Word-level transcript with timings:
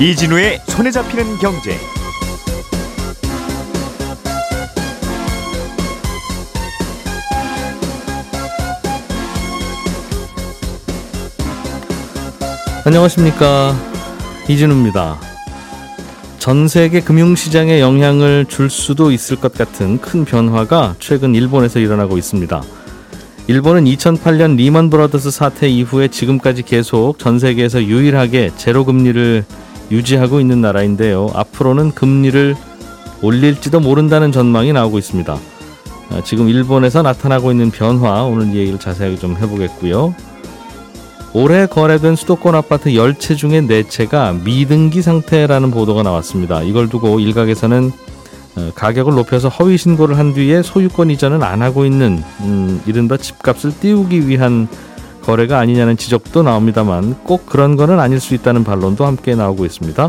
이진우의 0.00 0.60
손에 0.68 0.92
잡히는 0.92 1.38
경제. 1.38 1.76
안녕하십니까 12.84 13.74
이진우입니다. 14.48 15.18
전 16.38 16.68
세계 16.68 17.00
금융시장에 17.00 17.80
영향을 17.80 18.46
줄 18.46 18.70
수도 18.70 19.10
있을 19.10 19.36
것 19.36 19.52
같은 19.52 20.00
큰 20.00 20.24
변화가 20.24 20.94
최근 21.00 21.34
일본에서 21.34 21.80
일어나고 21.80 22.16
있습니다. 22.16 22.62
일본은 23.48 23.84
2008년 23.84 24.54
리먼 24.54 24.90
브라더스 24.90 25.32
사태 25.32 25.68
이후에 25.68 26.06
지금까지 26.06 26.62
계속 26.62 27.18
전 27.18 27.40
세계에서 27.40 27.82
유일하게 27.82 28.52
제로 28.56 28.84
금리를 28.84 29.44
유지하고 29.90 30.40
있는 30.40 30.60
나라인데요. 30.60 31.30
앞으로는 31.34 31.92
금리를 31.92 32.56
올릴지도 33.22 33.80
모른다는 33.80 34.32
전망이 34.32 34.72
나오고 34.72 34.98
있습니다. 34.98 35.38
아, 36.10 36.22
지금 36.24 36.48
일본에서 36.48 37.02
나타나고 37.02 37.50
있는 37.50 37.70
변화 37.70 38.22
오늘 38.22 38.54
이 38.54 38.58
얘기를 38.58 38.78
자세하게 38.78 39.16
좀 39.16 39.36
해보겠고요. 39.36 40.14
올해 41.34 41.66
거래된 41.66 42.16
수도권 42.16 42.54
아파트 42.54 42.90
10채 42.90 43.36
중에 43.36 43.60
4채가 43.60 44.42
미등기 44.42 45.02
상태라는 45.02 45.70
보도가 45.70 46.02
나왔습니다. 46.02 46.62
이걸 46.62 46.88
두고 46.88 47.20
일각에서는 47.20 47.92
어, 48.56 48.72
가격을 48.74 49.14
높여서 49.14 49.48
허위 49.48 49.76
신고를 49.76 50.16
한 50.18 50.32
뒤에 50.32 50.62
소유권 50.62 51.10
이전은 51.10 51.42
안 51.42 51.62
하고 51.62 51.84
있는 51.84 52.22
음, 52.40 52.80
이른바 52.86 53.16
집값을 53.16 53.78
띄우기 53.78 54.26
위한 54.26 54.68
거래가 55.28 55.58
아니냐는 55.58 55.98
지적도 55.98 56.42
나옵니다만 56.42 57.22
꼭 57.22 57.44
그런 57.44 57.76
거는 57.76 58.00
아닐 58.00 58.18
수 58.18 58.32
있다는 58.32 58.64
반론도 58.64 59.04
함께 59.04 59.34
나오고 59.34 59.66
있습니다. 59.66 60.08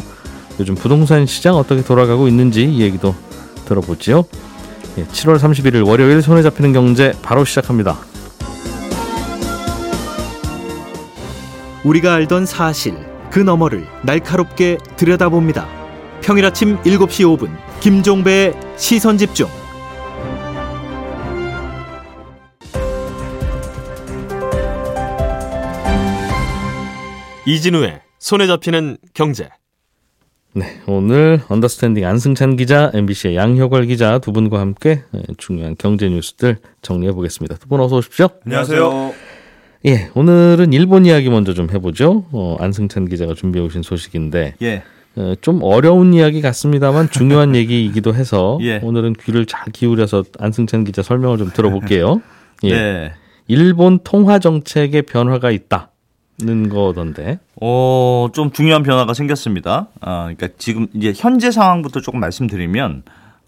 요즘 0.62 0.76
부동산 0.76 1.26
시장 1.26 1.58
어떻게 1.58 1.84
돌아가고 1.84 2.30
있는지 2.30 2.64
이 2.64 2.80
얘기도 2.80 3.14
들어보지요. 3.66 4.24
예, 4.98 5.04
7월 5.04 5.38
31일 5.38 5.86
월요일 5.86 6.22
손에 6.22 6.42
잡히는 6.42 6.72
경제 6.72 7.12
바로 7.22 7.44
시작합니다. 7.44 7.98
우리가 11.84 12.14
알던 12.14 12.46
사실 12.46 12.96
그 13.30 13.40
너머를 13.40 13.88
날카롭게 14.04 14.78
들여다봅니다. 14.96 15.68
평일 16.22 16.46
아침 16.46 16.78
7시 16.84 17.38
5분 17.38 17.50
김종배의 17.82 18.54
시선 18.78 19.18
집중. 19.18 19.59
이진우의 27.54 28.00
손에 28.20 28.46
잡히는 28.46 28.98
경제. 29.16 29.50
네, 30.54 30.80
오늘 30.86 31.42
언더스탠딩 31.50 32.06
안승찬 32.06 32.58
기자, 32.58 32.92
MBC의 32.94 33.36
양효걸 33.36 33.88
기자 33.88 34.20
두 34.20 34.32
분과 34.32 34.60
함께 34.60 35.02
예, 35.16 35.22
중요한 35.38 35.76
경제 35.78 36.08
뉴스들 36.10 36.58
정리해 36.84 37.12
보겠습니다. 37.12 37.56
두 37.58 37.68
분 37.68 37.80
어서 37.80 37.96
오십시오. 37.98 38.28
안녕하세요. 38.46 39.14
예, 39.88 40.10
오늘은 40.14 40.74
일본 40.74 41.08
이야기 41.08 41.30
먼저 41.32 41.56
좀 41.56 41.72
해보죠. 41.72 42.26
어, 42.32 42.56
안승찬 42.60 43.06
기자가 43.10 43.34
준비해 43.34 43.66
오신 43.66 43.82
소식인데 43.82 44.54
예. 44.62 44.84
어, 45.16 45.34
좀 45.42 45.62
어려운 45.64 46.14
이야기 46.14 46.42
같습니다만 46.42 47.10
중요한 47.10 47.56
얘기이기도 47.58 48.14
해서 48.14 48.60
예. 48.62 48.80
오늘은 48.84 49.14
귀를 49.14 49.48
잘 49.48 49.66
기울여서 49.74 50.24
안승찬 50.38 50.84
기자 50.84 51.02
설명을 51.02 51.40
좀 51.40 51.50
들어볼게요. 51.52 52.22
예, 52.66 52.74
네. 52.74 53.14
일본 53.48 53.98
통화 54.04 54.38
정책의 54.38 55.02
변화가 55.04 55.50
있다 55.50 55.90
는 56.42 56.70
거던데. 56.70 57.40
어, 57.62 58.30
좀 58.34 58.52
중요한 58.52 58.84
변화가 58.84 59.14
생겼습니다. 59.14 59.88
아, 60.00 60.24
그러니까 60.34 60.48
지금 60.58 60.88
이제 60.94 61.14
현재 61.16 61.52
상황부터 61.52 62.02
조금 62.02 62.20
말씀드리면 62.20 63.04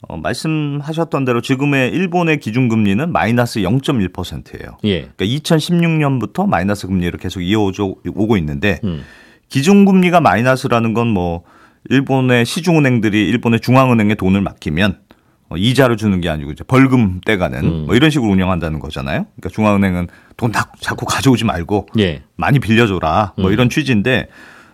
어, 0.08 0.18
말씀하셨던 0.18 1.26
대로 1.26 1.42
지금의 1.42 1.92
일본의 1.92 2.40
기준금리는 2.40 3.12
마이너스 3.12 3.60
0.1%예요. 3.62 4.78
예, 4.84 5.08
그러니까 5.16 5.26
2016년부터 5.26 6.48
마이너스 6.48 6.88
금리를 6.88 7.18
계속 7.20 7.42
이어오고 7.42 8.38
있는데 8.38 8.80
음, 8.84 9.04
기준금리가 9.50 10.20
마이너스라는 10.22 10.94
건 10.94 11.08
뭐 11.08 11.44
일본의 11.90 12.46
시중은행들이 12.46 13.28
일본의 13.28 13.60
중앙은행에 13.60 14.16
돈을 14.16 14.42
맡기면 14.42 14.92
어, 14.92 15.11
이자를 15.58 15.98
주는 15.98 16.22
게 16.22 16.30
아니고 16.30 16.52
이제 16.52 16.64
벌금 16.64 17.22
떼가는 17.26 17.64
음. 17.64 17.86
뭐 17.86 17.96
이런 17.96 18.10
식으로 18.10 18.32
운영한다는 18.32 18.80
거잖아요. 18.80 19.26
그러니까 19.36 19.50
중앙은행은 19.50 20.08
돈 20.38 20.52
다, 20.52 20.72
자꾸 20.80 21.06
가져오지 21.06 21.46
말고 21.46 21.88
예, 22.00 22.24
많이 22.36 22.60
빌려줘라 22.60 23.34
뭐 23.38 23.48
음. 23.48 23.54
이런 23.54 23.70
취지인데 23.70 24.28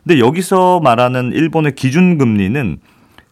근데 0.03 0.19
여기서 0.19 0.79
말하는 0.79 1.31
일본의 1.33 1.75
기준금리는 1.75 2.79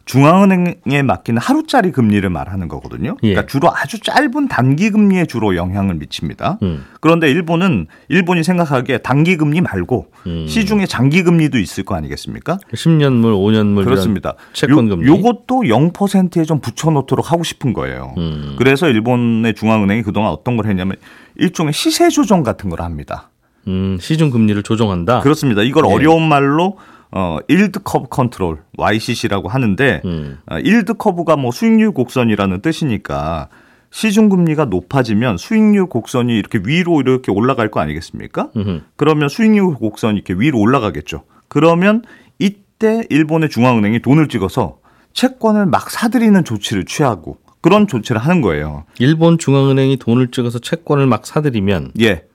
중앙은행에 0.06 1.02
맡기는 1.04 1.42
하루짜리 1.42 1.92
금리를 1.92 2.28
말하는 2.30 2.68
거거든요. 2.68 3.18
예. 3.24 3.34
그러니까 3.34 3.52
주로 3.52 3.70
아주 3.76 4.00
짧은 4.00 4.48
단기 4.48 4.92
금리에 4.92 5.26
주로 5.26 5.56
영향을 5.56 5.96
미칩니다. 5.96 6.60
음, 6.62 6.86
그런데 7.02 7.30
일본은 7.30 7.88
일본이 8.08 8.44
생각하기에 8.44 9.00
단기 9.00 9.36
금리 9.36 9.62
말고 9.62 10.08
음. 10.28 10.46
시중에 10.48 10.86
장기 10.86 11.24
금리도 11.24 11.58
있을 11.58 11.84
거 11.84 11.96
아니겠습니까? 11.96 12.60
10년물, 12.74 13.34
5년물 13.34 13.84
그렇습니다. 13.84 14.36
채권 14.54 14.86
요, 14.88 14.96
금리. 14.96 15.08
요것도 15.08 15.64
0%에 15.64 16.44
좀 16.44 16.60
붙여 16.60 16.92
놓도록 16.92 17.32
하고 17.32 17.44
싶은 17.44 17.74
거예요. 17.74 18.14
음, 18.18 18.56
그래서 18.58 18.88
일본의 18.88 19.56
중앙은행이 19.56 20.04
그동안 20.04 20.32
어떤 20.32 20.56
걸 20.56 20.68
했냐면 20.68 20.98
일종의 21.36 21.74
시세 21.74 22.10
조정 22.10 22.44
같은 22.44 22.70
걸 22.70 22.82
합니다. 22.82 23.32
음, 23.68 23.98
시중 24.00 24.30
금리를 24.30 24.62
조정한다. 24.62 25.22
그렇습니다. 25.22 25.64
이걸 25.64 25.86
예. 25.90 25.94
어려운 25.94 26.28
말로 26.28 26.78
어 27.16 27.38
yield 27.48 27.80
curve 27.84 28.10
control 28.10 28.62
YCC라고 28.78 29.48
하는데 29.48 30.02
음, 30.04 30.38
어, 30.48 30.60
yield 30.60 30.96
curve가 30.96 31.38
뭐 31.38 31.52
수익률 31.52 31.92
곡선이라는 31.92 32.62
뜻이니까 32.62 33.48
시중 33.90 34.28
금리가 34.28 34.66
높아지면 34.66 35.38
수익률 35.38 35.88
곡선이 35.88 36.38
이렇게 36.38 36.60
위로 36.62 37.00
이렇게 37.00 37.32
올라갈 37.32 37.72
거 37.72 37.80
아니겠습니까? 37.80 38.50
음흠. 38.58 38.82
그러면 38.98 39.30
수익률 39.30 39.76
곡선이 39.76 40.16
이렇게 40.16 40.34
위로 40.34 40.60
올라가겠죠. 40.60 41.24
그러면 41.48 42.04
이때 42.38 43.04
일본의 43.10 43.50
중앙은행이 43.50 44.02
돈을 44.02 44.28
찍어서 44.28 44.80
채권을 45.14 45.68
막 45.68 45.90
사들이는 45.90 46.44
조치를 46.44 46.84
취하고 46.84 47.38
그런 47.62 47.88
조치를 47.88 48.20
하는 48.20 48.42
거예요. 48.42 48.84
일본 49.00 49.38
중앙은행이 49.38 49.98
돈을 49.98 50.32
찍어서 50.32 50.60
채권을 50.60 51.08
막 51.08 51.26
사들이면 51.26 51.94
예, 52.02 52.26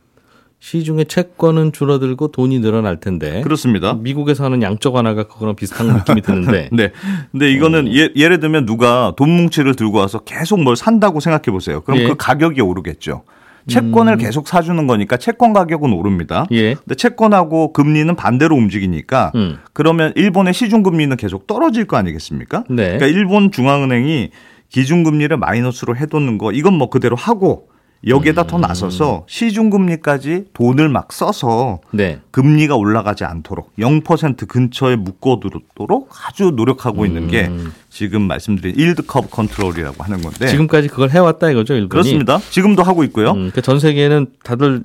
시중에 0.61 1.05
채권은 1.05 1.73
줄어들고 1.73 2.29
돈이 2.29 2.61
늘어날 2.61 3.01
텐데 3.01 3.41
그렇습니다. 3.41 3.95
미국에서 3.95 4.45
하는 4.45 4.63
양적 4.63 4.95
완화가 4.95 5.25
그거랑 5.25 5.57
비슷한 5.57 5.89
느낌이 5.89 6.21
드는데 6.21 6.69
네. 6.73 6.93
근데 7.33 7.51
이거는 7.51 7.93
예, 7.95 8.11
예를 8.15 8.41
들면 8.41 8.67
누가 8.67 9.15
돈 9.17 9.31
뭉치를 9.31 9.75
들고 9.75 9.99
와서 9.99 10.19
계속 10.21 10.63
뭘 10.63 10.77
산다고 10.77 11.19
생각해 11.19 11.45
보세요. 11.51 11.81
그럼 11.81 12.01
예. 12.01 12.09
그 12.09 12.15
가격이 12.17 12.61
오르겠죠. 12.61 13.23
채권을 13.69 14.17
계속 14.17 14.49
사주는 14.49 14.87
거니까 14.87 15.17
채권 15.17 15.53
가격은 15.53 15.93
오릅니다. 15.93 16.47
예. 16.51 16.75
근데 16.75 16.95
채권하고 16.95 17.73
금리는 17.73 18.15
반대로 18.17 18.57
움직이니까 18.57 19.33
음. 19.37 19.59
그러면 19.73 20.13
일본의 20.17 20.53
시중 20.53 20.83
금리는 20.83 21.17
계속 21.17 21.47
떨어질 21.47 21.87
거 21.87 21.97
아니겠습니까? 21.97 22.65
네. 22.69 22.97
그러니까 22.99 23.07
일본 23.07 23.51
중앙은행이 23.51 24.31
기준 24.69 25.05
금리를 25.05 25.35
마이너스로 25.37 25.97
해놓는 25.97 26.39
거 26.39 26.53
이건 26.53 26.75
뭐 26.75 26.91
그대로 26.91 27.17
하고 27.17 27.70
여기에다 28.07 28.43
음. 28.43 28.47
더 28.47 28.59
나서서 28.59 29.25
시중 29.29 29.69
금리까지 29.69 30.47
돈을 30.55 30.89
막 30.89 31.13
써서 31.13 31.81
네. 31.93 32.21
금리가 32.31 32.77
올라가지 32.77 33.25
않도록 33.25 33.77
0% 33.79 34.49
근처에 34.49 34.97
묶어두도록 34.97 36.09
아주 36.27 36.53
노력하고 36.57 37.05
있는 37.05 37.29
게 37.29 37.49
음. 37.49 37.73
지금 37.91 38.23
말씀드린 38.23 38.75
yield 38.77 39.05
curve 39.07 39.29
control이라고 39.29 40.03
하는 40.03 40.23
건데 40.23 40.49
지금까지 40.49 40.89
그걸 40.89 41.11
해왔다 41.11 41.51
이거죠 41.51 41.75
일본이. 41.75 41.89
네. 41.89 41.89
그렇습니다. 41.89 42.39
지금도 42.51 42.83
하고 42.83 43.05
있고요. 43.05 43.33
음, 43.33 43.51
그전 43.55 43.79
세계에는 43.79 44.29
다들 44.43 44.85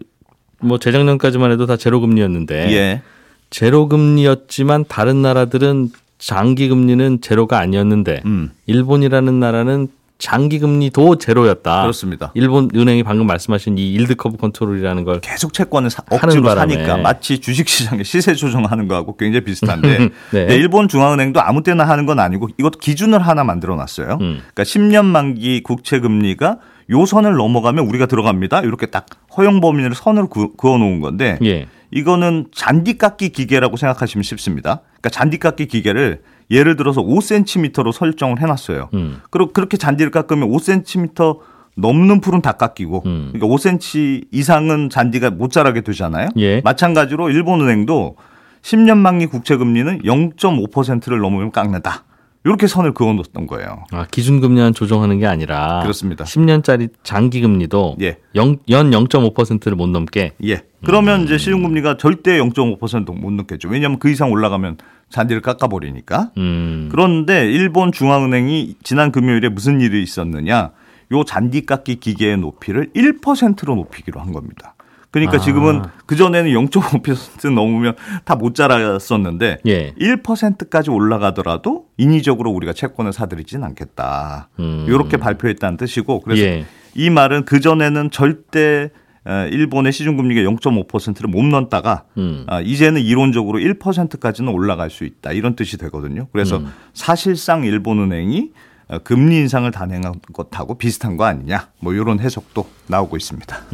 뭐 0.60 0.78
재작년까지만 0.78 1.52
해도 1.52 1.66
다 1.66 1.78
제로 1.78 2.02
금리였는데 2.02 2.72
예. 2.72 3.02
제로 3.50 3.88
금리였지만 3.88 4.86
다른 4.88 5.22
나라들은 5.22 5.92
장기 6.18 6.68
금리는 6.68 7.22
제로가 7.22 7.60
아니었는데 7.60 8.24
음. 8.26 8.52
일본이라는 8.66 9.40
나라는 9.40 9.88
장기 10.18 10.60
금리도 10.60 11.18
제로였다. 11.18 11.82
그렇습니다. 11.82 12.32
일본 12.36 12.70
은행이 12.74 13.04
방금 13.04 13.28
말씀하신 13.28 13.78
이 13.78 13.94
yield 13.94 14.16
curve 14.16 14.38
control이라는 14.38 15.04
걸 15.04 15.20
계속 15.20 15.54
채권을 15.54 15.90
사, 15.90 16.04
억지로 16.10 16.44
바람에. 16.44 16.74
사니까 16.74 16.98
마치 16.98 17.40
주식 17.40 17.68
시장에 17.68 18.04
시세 18.04 18.34
조정하는 18.34 18.88
거하고 18.88 19.18
굉장히 19.18 19.44
비슷한데 19.44 19.98
네. 20.00 20.10
근데 20.32 20.56
일본 20.56 20.88
중앙은행도 20.88 21.42
아무 21.42 21.64
때나 21.64 21.84
하는 21.84 22.06
건 22.06 22.20
아니고 22.20 22.48
이것도 22.58 22.80
기준을 22.80 23.20
하나 23.20 23.44
만들어 23.44 23.76
놨어요. 23.76 24.18
음. 24.22 24.42
그러니까 24.54 24.64
10년 24.64 25.06
만기 25.06 25.64
국채 25.64 26.00
금리가 26.00 26.60
요 26.92 27.06
선을 27.06 27.36
넘어가면 27.36 27.86
우리가 27.86 28.06
들어갑니다. 28.06 28.62
이렇게 28.62 28.86
딱 28.86 29.08
허용 29.36 29.60
범위를 29.60 29.96
선을 29.96 30.28
그, 30.30 30.56
그어 30.56 30.78
놓은 30.78 31.02
건데 31.02 31.38
예. 31.44 31.68
이거는 31.92 32.48
잔디 32.54 32.98
깎기 32.98 33.30
기계라고 33.30 33.76
생각하시면 33.78 34.24
쉽습니다. 34.24 34.82
그러니까 35.02 35.10
잔디 35.10 35.40
깎기 35.40 35.68
기계를 35.68 36.22
예를 36.52 36.76
들어서 36.76 37.02
5cm로 37.02 37.92
설정을 37.92 38.42
해놨어요. 38.42 38.90
음. 38.94 39.22
그리고 39.30 39.52
그렇게 39.52 39.78
잔디를 39.78 40.12
깎으면 40.12 40.50
5cm 40.50 41.40
넘는 41.78 42.22
풀은 42.22 42.42
다 42.42 42.54
깎이고, 42.54 43.04
음. 43.06 43.32
그러니까 43.34 43.54
5cm 43.56 44.28
이상은 44.32 44.90
잔디가 44.90 45.32
못 45.32 45.52
자라게 45.52 45.82
되잖아요. 45.82 46.30
예. 46.38 46.62
마찬가지로 46.62 47.30
일본은행도 47.30 48.16
10년 48.62 48.98
만기 48.98 49.28
국채 49.28 49.58
금리는 49.58 50.02
0.5%를 50.04 51.20
넘으면 51.20 51.52
깎는다. 51.52 52.04
이렇게 52.46 52.68
선을 52.68 52.94
그어놓았던 52.94 53.48
거예요. 53.48 53.86
아, 53.92 54.06
기준금리만 54.10 54.74
조정하는 54.74 55.18
게 55.18 55.26
아니라 55.26 55.80
그렇습니다. 55.82 56.26
10년짜리 56.26 56.90
장기금리도 57.02 57.98
예. 58.02 58.18
연 58.36 58.60
0.5%를 58.68 59.76
못 59.76 59.88
넘게 59.88 60.34
예. 60.46 60.62
그러면 60.86 61.24
이제 61.24 61.40
시중금리가 61.40 61.98
절대 61.98 62.38
0.5%못 62.38 63.34
넘겠죠. 63.34 63.68
왜냐하면 63.68 63.98
그 63.98 64.12
이상 64.12 64.32
올라가면 64.32 64.78
잔디를 65.16 65.42
깎아버리니까. 65.42 66.32
음. 66.38 66.90
그런데 66.92 67.50
일본 67.50 67.94
중앙은행이 67.94 68.76
지난 68.84 69.12
금요일에 69.14 69.48
무슨 69.50 69.80
일이 69.80 70.04
있었느냐? 70.04 70.72
요 71.14 71.24
잔디 71.24 71.66
깎기 71.66 71.96
기계의 72.02 72.38
높이를 72.38 72.90
1%로 72.94 73.76
높이기로 73.76 74.20
한 74.20 74.34
겁니다. 74.34 74.76
그러니까 75.12 75.38
아. 75.38 75.40
지금은 75.40 75.84
그 76.06 76.18
전에는 76.18 76.52
0.5% 76.52 77.54
넘으면 77.54 77.96
다 78.26 78.36
못 78.36 78.54
자랐었는데 78.56 79.60
예. 79.66 79.94
1%까지 79.94 80.90
올라가더라도 80.90 81.86
인위적으로 81.96 82.52
우리가 82.52 82.74
채권을 82.74 83.14
사들이진 83.14 83.64
않겠다. 83.64 84.50
음. 84.60 84.86
이렇게 84.90 85.16
발표했다는 85.16 85.78
뜻이고 85.78 86.20
그래서 86.20 86.42
예. 86.44 86.66
이 86.96 87.10
말은 87.10 87.46
그 87.46 87.62
전에는 87.62 88.12
절대 88.12 88.90
어, 88.90 89.05
일본의 89.26 89.92
시중금리가 89.92 90.50
0.5%를 90.50 91.30
못 91.30 91.44
넘다가 91.44 92.04
음. 92.18 92.44
아, 92.48 92.62
이제는 92.62 93.02
이론적으로 93.02 93.60
1%까지는 93.60 94.52
올라갈 94.52 94.90
수 94.90 95.04
있다 95.04 95.32
이런 95.32 95.56
뜻이 95.56 95.78
되거든요. 95.78 96.28
그래서 96.32 96.58
음. 96.58 96.72
사실상 96.94 97.64
일본은행이 97.64 98.52
어, 98.88 99.00
금리 99.00 99.38
인상을 99.38 99.70
단행한 99.72 100.14
것하고 100.32 100.78
비슷한 100.78 101.18
거 101.18 101.26
아니냐 101.26 101.70
뭐 101.80 101.94
이런 101.94 102.20
해석도 102.20 102.68
나오고 102.88 103.18
있습니다. 103.18 103.66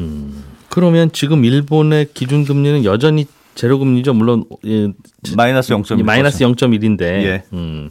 그러면 0.70 1.12
지금 1.12 1.44
일본의 1.44 2.14
기준금리는 2.14 2.86
여전히 2.86 3.26
제로금리죠. 3.56 4.14
물론 4.14 4.46
예, 4.66 4.88
마이너스 5.36 5.74
0.1%. 5.74 6.00
이 6.00 6.04
마이너스 6.04 6.40
0.1인데 6.46 7.02
예. 7.02 7.44
음, 7.52 7.90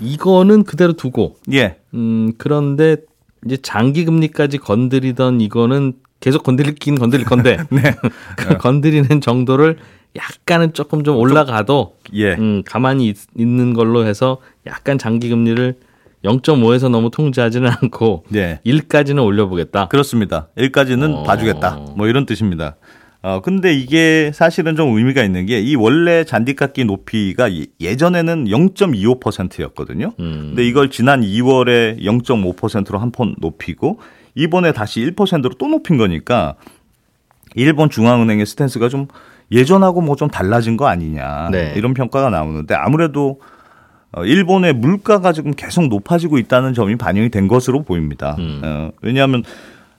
이거는 0.00 0.64
그대로 0.64 0.94
두고 0.94 1.36
예. 1.52 1.76
음, 1.92 2.32
그런데 2.38 2.96
이제 3.44 3.58
장기 3.58 4.06
금리까지 4.06 4.56
건드리던 4.58 5.42
이거는 5.42 5.92
계속 6.20 6.42
건드리긴 6.42 6.96
건드릴 6.96 7.24
건데 7.26 7.58
그 8.36 8.56
건드리는 8.58 9.20
정도를 9.20 9.76
약간은 10.16 10.72
조금 10.72 11.04
좀 11.04 11.16
올라가도 11.16 11.96
예. 12.14 12.34
음, 12.34 12.62
가만히 12.64 13.08
있, 13.08 13.16
는 13.36 13.74
걸로 13.74 14.06
해서 14.06 14.38
약간 14.66 14.96
장기 14.98 15.28
금리를 15.28 15.74
0.5에서 16.24 16.88
너무 16.88 17.10
통제하지는 17.10 17.70
않고 17.70 18.24
예. 18.34 18.58
1까지는 18.64 19.22
올려보겠다. 19.24 19.88
그렇습니다. 19.88 20.48
여기까지는 20.56 21.12
어. 21.16 21.22
봐주겠다. 21.22 21.80
뭐 21.96 22.08
이런 22.08 22.24
뜻입니다. 22.26 22.76
어, 23.22 23.40
근데 23.42 23.74
이게 23.74 24.30
사실은 24.32 24.74
좀 24.76 24.96
의미가 24.96 25.22
있는 25.22 25.46
게 25.46 25.60
이 25.60 25.74
원래 25.76 26.24
잔디깎기 26.24 26.84
높이가 26.84 27.52
예- 27.52 27.66
예전에는 27.80 28.46
0.25%였거든요. 28.46 30.12
음. 30.18 30.32
근데 30.54 30.66
이걸 30.66 30.90
지난 30.90 31.20
2월에 31.22 32.00
0.5%로 32.00 32.98
한 32.98 33.10
번 33.12 33.34
높이고 33.38 33.98
이번에 34.36 34.72
다시 34.72 35.00
1%로 35.00 35.50
또 35.58 35.66
높인 35.66 35.96
거니까 35.96 36.54
일본 37.54 37.90
중앙은행의 37.90 38.46
스탠스가 38.46 38.88
좀 38.88 39.08
예전하고 39.50 40.00
뭐 40.02 40.16
좀 40.16 40.28
달라진 40.28 40.76
거 40.76 40.86
아니냐 40.86 41.48
네. 41.50 41.72
이런 41.76 41.94
평가가 41.94 42.30
나오는데 42.30 42.74
아무래도 42.74 43.40
어, 44.12 44.24
일본의 44.24 44.74
물가가 44.74 45.32
지금 45.32 45.52
계속 45.52 45.88
높아지고 45.88 46.38
있다는 46.38 46.74
점이 46.74 46.96
반영이 46.96 47.30
된 47.30 47.48
것으로 47.48 47.82
보입니다. 47.82 48.36
음. 48.38 48.60
어, 48.64 48.90
왜냐하면 49.02 49.42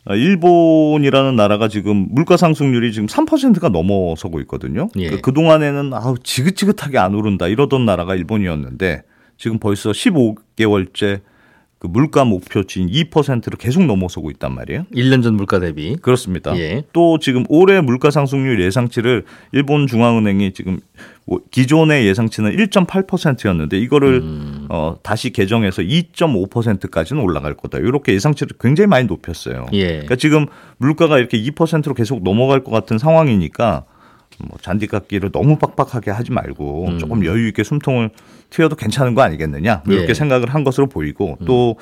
어, 0.06 0.16
일본이라는 0.16 1.36
나라가 1.36 1.68
지금 1.68 2.07
물가 2.10 2.38
상승률이 2.38 2.94
지금 2.94 3.07
3%가 3.07 3.69
넘어서고 3.69 4.39
있거든요. 4.42 4.88
예. 4.98 5.10
그 5.22 5.34
동안에는 5.34 5.94
아우 5.94 6.18
지긋지긋하게 6.18 6.98
안 6.98 7.13
오른다 7.16 7.48
이러던 7.48 7.86
나라가 7.86 8.16
일본이었는데 8.16 9.04
지금 9.38 9.60
벌써 9.60 9.92
15개월째 9.92 11.22
그 11.79 11.85
물가 11.85 12.25
목표치인 12.25 12.89
2%를 12.89 13.57
계속 13.59 13.85
넘어서고 13.85 14.31
있단 14.31 14.53
말이에요. 14.56 14.85
1년 14.94 15.21
전 15.21 15.35
물가 15.35 15.59
대비. 15.59 15.95
그렇습니다. 15.97 16.57
예. 16.57 16.83
또 16.91 17.19
지금 17.19 17.44
올해 17.50 17.81
물가 17.81 18.09
상승률 18.09 18.59
예상치를 18.62 19.25
일본 19.51 19.85
중앙은행이 19.85 20.53
지금 20.53 20.79
뭐 21.25 21.39
기존의 21.51 22.07
예상치는 22.07 22.56
1.8%였는데 22.56 23.77
이거를 23.77 24.21
음. 24.24 24.65
어, 24.69 24.95
다시 25.03 25.31
개정해서 25.31 25.83
2.5%까지는 25.83 27.21
올라갈 27.21 27.53
거다. 27.53 27.77
이렇게 27.77 28.13
예상치를 28.13 28.57
굉장히 28.59 28.88
많이 28.88 29.06
높였어요. 29.06 29.68
예. 29.74 29.88
그러니까 29.88 30.15
지금 30.15 30.47
물가가 30.77 31.19
이렇게 31.19 31.39
2%로 31.39 31.94
계속 31.94 32.24
넘어갈 32.24 32.63
것 32.63 32.71
같은 32.71 32.97
상황이니까 32.97 33.85
뭐 34.38 34.57
잔디깎기를 34.62 35.31
너무 35.31 35.57
빡빡하게 35.57 36.12
하지 36.12 36.31
말고 36.31 36.98
조금 37.00 37.25
여유 37.25 37.48
있게 37.48 37.63
숨통을 37.63 38.12
튀어도 38.50 38.75
괜찮은 38.75 39.16
거 39.16 39.22
아니겠느냐? 39.22 39.84
뭐 39.86 39.95
이렇게 39.95 40.10
예. 40.10 40.13
생각을 40.13 40.54
한 40.54 40.63
것으로 40.63 40.88
보이고 40.88 41.38
또 41.45 41.75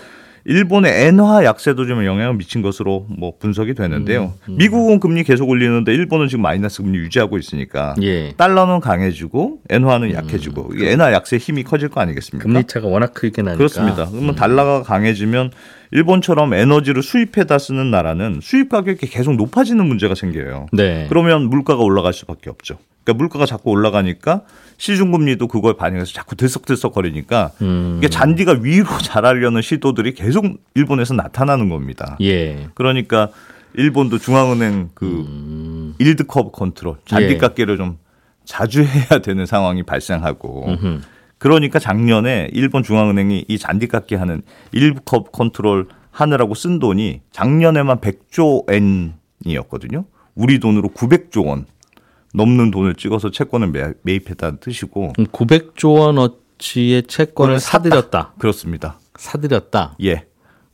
일본의 0.48 1.08
엔화 1.08 1.44
약세도 1.44 1.88
좀 1.88 2.06
영향을 2.06 2.36
미친 2.36 2.62
것으로 2.62 3.08
뭐 3.10 3.34
분석이 3.40 3.74
되는데요. 3.74 4.34
미국은 4.48 5.00
금리 5.00 5.24
계속 5.24 5.50
올리는데 5.50 5.92
일본은 5.92 6.28
지금 6.28 6.44
마이너스 6.44 6.84
금리 6.84 7.00
유지하고 7.00 7.40
있으니까 7.40 7.96
예. 8.04 8.34
달러는 8.38 8.80
강해지고 8.80 9.62
엔화는 9.70 10.14
약해지고 10.14 10.72
이게 10.76 10.92
엔화 10.92 11.14
약세 11.14 11.38
힘이 11.38 11.64
커질 11.64 11.90
거 11.90 12.00
아니겠습니까? 12.00 12.48
금리 12.48 12.64
차가 12.66 12.88
워낙 12.88 13.16
크게 13.16 13.42
나니까. 13.42 13.58
그렇습니다. 13.58 14.08
그러면 14.12 14.36
달러가 14.36 14.84
강해지면 14.84 15.52
일본처럼 15.92 16.54
에너지를 16.54 17.02
수입해다 17.02 17.58
쓰는 17.58 17.90
나라는 17.90 18.40
수입 18.44 18.70
가격이 18.70 19.08
계속 19.08 19.36
높아지는 19.36 19.88
문제가 19.88 20.14
생겨요. 20.14 20.68
네. 20.74 21.08
그러면 21.10 21.50
물가가 21.50 21.82
올라갈 21.84 22.14
수밖에 22.14 22.52
없죠. 22.52 22.78
그러니까 23.04 23.18
물가가 23.18 23.46
자꾸 23.48 23.72
올라가니까 23.72 24.42
시중금리도 24.78 25.48
그걸 25.48 25.78
반영해서 25.78 26.14
자꾸 26.14 26.36
들썩들썩 26.36 26.94
거리니까 26.94 27.52
음. 27.62 27.96
이게 27.98 28.10
잔디가 28.10 28.60
위로 28.62 28.86
자라려는 29.02 29.62
시도들이 29.62 30.14
계속 30.14 30.46
일본에서 30.74 31.14
나타나는 31.14 31.70
겁니다. 31.70 32.18
예. 32.22 32.68
그러니까 32.74 33.30
일본도 33.74 34.20
중앙은행 34.20 34.90
그 34.94 35.06
음. 35.06 35.96
yield 36.00 36.26
curve 36.26 36.52
control 36.52 36.98
잔디 37.06 37.34
예. 37.34 37.38
깎기를 37.38 37.78
좀 37.78 37.98
자주 38.46 38.84
해야 38.86 39.20
되는 39.22 39.46
상황이 39.46 39.84
발생하고 39.84 40.68
음흠. 40.68 41.02
그러니까 41.38 41.80
작년에 41.80 42.50
일본 42.54 42.84
중앙은행이 42.84 43.46
이 43.48 43.58
잔디 43.58 43.88
깎기 43.88 44.16
하는 44.16 44.42
yield 44.72 45.02
curve 45.06 45.32
control 45.32 45.88
하느라고 46.12 46.56
쓴 46.56 46.80
돈이 46.80 47.22
작년에만 47.32 48.00
100조 48.00 48.66
엔이었거든요. 49.46 50.06
우리 50.34 50.60
돈으로 50.60 50.90
900조 50.90 51.46
원 51.46 51.66
넘는 52.36 52.72
돈을 52.72 52.96
찍어서 52.96 53.32
채권을 53.32 53.68
매, 53.72 53.94
매입했다는 54.04 54.60
뜻이고 54.60 55.14
그럼 55.14 55.28
900조 55.28 55.98
원어치의 56.00 57.04
채권을 57.04 57.60
사들였다. 57.60 58.34
그렇습니다. 58.38 59.00
사들였다. 59.18 59.96
예. 60.04 60.26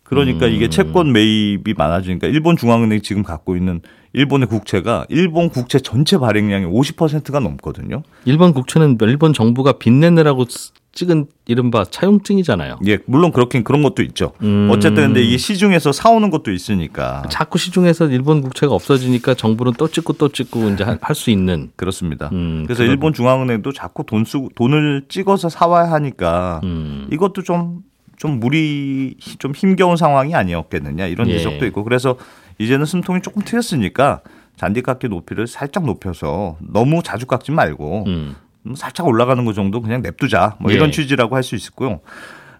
그러니까 0.04 0.46
이게 0.48 0.68
채권 0.70 1.14
매입이 1.14 1.74
많아지니까 1.78 2.28
일본 2.28 2.58
중앙은행이 2.58 3.02
지금 3.02 3.24
갖고 3.24 3.56
있는 3.56 3.82
일본의 4.14 4.50
국채가 4.50 5.06
일본 5.08 5.48
국채 5.50 5.80
전체 5.80 6.18
발행량의 6.18 6.68
50%가 6.68 7.40
넘거든요. 7.40 8.04
일본 8.26 8.52
국채는 8.54 8.98
일본 9.04 9.32
정부가 9.32 9.74
빚내느라고 9.74 10.46
쓰- 10.50 10.72
찍은 10.94 11.28
이른바 11.48 11.86
차용증이잖아요. 11.86 12.80
예, 12.86 12.98
물론 13.06 13.32
그렇긴 13.32 13.64
그런 13.64 13.82
것도 13.82 14.04
있죠. 14.04 14.34
음. 14.42 14.68
어쨌든 14.72 15.04
근데 15.08 15.22
이게 15.22 15.38
시중에서 15.38 15.94
사오는 15.94 16.30
것도 16.30 16.52
있으니까 16.52 17.24
자꾸 17.30 17.58
시중에서 17.58 18.08
일본 18.10 18.42
국채가 18.42 18.74
없어지니까 18.76 19.34
정부는 19.36 19.74
또 19.78 19.88
찍고 19.88 20.14
또 20.14 20.28
찍고 20.30 20.70
이제 20.72 20.84
할 20.84 21.16
수 21.16 21.30
있는. 21.30 21.72
그렇습니다. 21.78 22.30
음, 22.34 22.64
그래서 22.66 22.80
그런- 22.80 22.92
일본 22.92 23.14
중앙은행도 23.14 23.72
자꾸 23.72 24.04
돈 24.06 24.26
쓰고 24.26 24.50
돈을 24.56 25.06
찍어서 25.08 25.48
사와야 25.50 25.92
하니까 25.92 26.60
음. 26.64 27.08
이것도 27.12 27.44
좀좀 27.44 28.40
무리 28.42 29.16
좀 29.40 29.54
힘겨운 29.54 29.96
상황이 29.96 30.36
아니었겠느냐 30.36 31.08
이런 31.08 31.30
예. 31.30 31.38
지적도 31.38 31.66
있고 31.68 31.84
그래서 31.86 32.18
이제는 32.60 32.86
숨통이 32.86 33.22
조금 33.22 33.44
트였으니까 33.44 34.22
잔디 34.58 34.82
깎기 34.82 35.08
높이를 35.08 35.48
살짝 35.48 35.86
높여서 35.86 36.58
너무 36.60 37.02
자주 37.02 37.26
깎지 37.26 37.52
말고 37.52 38.04
음. 38.08 38.36
뭐 38.64 38.76
살짝 38.76 39.08
올라가는 39.08 39.44
거 39.46 39.54
정도 39.54 39.82
그냥 39.82 40.02
냅두자 40.02 40.56
뭐 40.60 40.72
예. 40.72 40.76
이런 40.76 40.92
취지라고 40.92 41.36
할 41.36 41.44
수 41.44 41.56
있고요. 41.56 42.00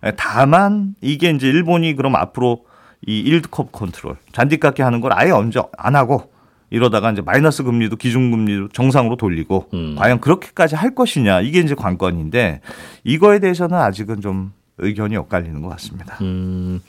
에, 0.04 0.12
다만 0.18 0.96
이게 1.02 1.30
이제 1.30 1.48
일본이 1.48 1.96
그럼 1.96 2.16
앞으로 2.16 2.66
이 3.06 3.20
일드컵 3.20 3.72
컨트롤 3.72 4.16
잔디 4.32 4.58
깎기 4.58 4.82
하는 4.82 5.02
걸 5.02 5.12
아예 5.14 5.32
언제 5.32 5.62
안 5.78 5.96
하고 5.96 6.32
이러다가 6.70 7.12
이제 7.12 7.22
마이너스 7.22 7.64
금리도 7.64 7.98
기준금리도 7.98 8.70
정상으로 8.70 9.16
돌리고 9.18 9.70
음. 9.74 9.96
과연 9.98 10.20
그렇게까지 10.22 10.76
할 10.76 10.96
것이냐 10.96 11.42
이게 11.42 11.60
이제 11.60 11.76
관건인데 11.76 12.62
이거에 13.04 13.40
대해서는 13.40 13.78
아직은 13.78 14.22
좀 14.22 14.54
의견이 14.78 15.18
엇갈리는 15.18 15.62
것 15.62 15.70
같습니다. 15.70 16.18
음. 16.22 16.82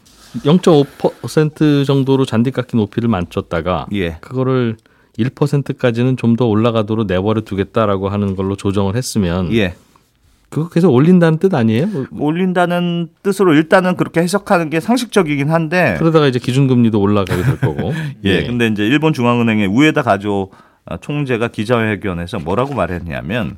0.5% 0.45 1.85
정도로 1.87 2.25
잔디깎기 2.25 2.77
높이를 2.77 3.09
맞췄다가 3.09 3.87
예. 3.93 4.17
그거를 4.21 4.77
1%까지는 5.19 6.17
좀 6.17 6.37
더 6.37 6.47
올라가도록 6.47 7.07
내버려 7.07 7.43
두겠다라고 7.43 8.09
하는 8.09 8.35
걸로 8.37 8.57
조정을 8.57 8.97
했으면 8.97 9.53
예. 9.53 9.75
그거 10.49 10.69
계속 10.69 10.93
올린다는 10.93 11.39
뜻 11.39 11.55
아니에요? 11.55 11.87
뭐 12.11 12.27
올린다는 12.27 13.09
뜻으로 13.23 13.55
일단은 13.55 13.97
그렇게 13.97 14.21
해석하는 14.21 14.69
게 14.71 14.81
상식적이긴 14.81 15.51
한데 15.51 15.97
그러다가 15.99 16.27
이제 16.27 16.39
기준금리도 16.39 17.01
올라가게 17.01 17.43
될 17.43 17.59
거고. 17.61 17.93
예. 18.25 18.45
근데 18.45 18.67
이제 18.67 18.87
일본 18.87 19.13
중앙은행의 19.13 19.67
우에다 19.67 20.03
가조 20.03 20.51
총재가 21.01 21.49
기자회견에서 21.49 22.39
뭐라고 22.41 22.75
말했냐면 22.75 23.57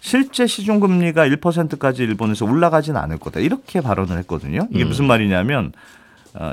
실제 0.00 0.46
시중 0.46 0.78
금리가 0.80 1.26
1%까지 1.28 2.02
일본에서 2.02 2.44
올라가진 2.44 2.96
않을 2.96 3.18
거다. 3.18 3.40
이렇게 3.40 3.80
발언을 3.80 4.18
했거든요. 4.18 4.68
이게 4.70 4.84
음. 4.84 4.88
무슨 4.88 5.06
말이냐면 5.06 5.66
어, 5.66 5.72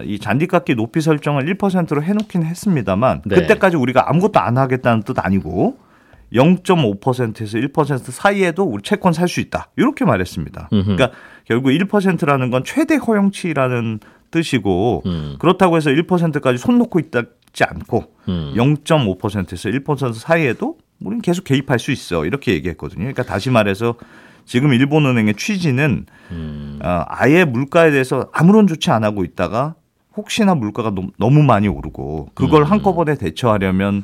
이 0.06 0.20
잔디깎기 0.20 0.76
높이 0.76 1.02
설정을 1.02 1.46
1%로 1.56 2.04
해놓긴 2.04 2.44
했습니다,만 2.44 3.22
네. 3.26 3.36
그때까지 3.36 3.76
우리가 3.78 4.10
아무것도 4.10 4.40
안 4.40 4.58
하겠다는 4.58 5.04
뜻 5.04 5.18
아니고 5.20 5.78
0.5%에서 6.34 7.58
1% 7.58 8.12
사이에도 8.12 8.64
우리 8.64 8.82
채권 8.82 9.14
살 9.14 9.28
수 9.28 9.40
있다. 9.40 9.70
이렇게 9.76 10.04
말했습니다. 10.06 10.70
음흠. 10.74 10.96
그러니까 10.96 11.12
결국 11.46 11.70
1%라는 11.70 12.50
건 12.50 12.64
최대 12.66 12.96
허용치라는 12.96 14.00
뜻이고 14.32 15.04
음. 15.06 15.36
그렇다고 15.40 15.78
해서 15.78 15.92
1%까지 15.92 16.58
손 16.58 16.80
놓고 16.80 17.00
있지 17.00 17.64
않고 17.64 18.06
음. 18.30 18.54
0.5%에서 18.56 19.70
1% 19.70 20.14
사이에도 20.16 20.78
우리는 21.02 21.22
계속 21.22 21.44
개입할 21.44 21.78
수 21.80 21.92
있어 21.92 22.26
이렇게 22.26 22.54
얘기했거든요. 22.54 23.02
그러니까 23.02 23.24
다시 23.24 23.50
말해서 23.52 23.96
지금 24.46 24.74
일본은행의 24.74 25.36
취지는 25.36 26.06
음. 26.32 26.80
어, 26.84 27.04
아예 27.08 27.46
물가에 27.46 27.92
대해서 27.92 28.30
아무런 28.34 28.68
조치 28.68 28.92
안 28.92 29.04
하고 29.04 29.24
있다가 29.24 29.76
혹시나 30.16 30.54
물가가 30.54 30.94
너무, 31.18 31.44
많이 31.44 31.68
오르고 31.68 32.30
그걸 32.36 32.62
음. 32.62 32.72
한꺼번에 32.72 33.16
대처하려면 33.16 34.04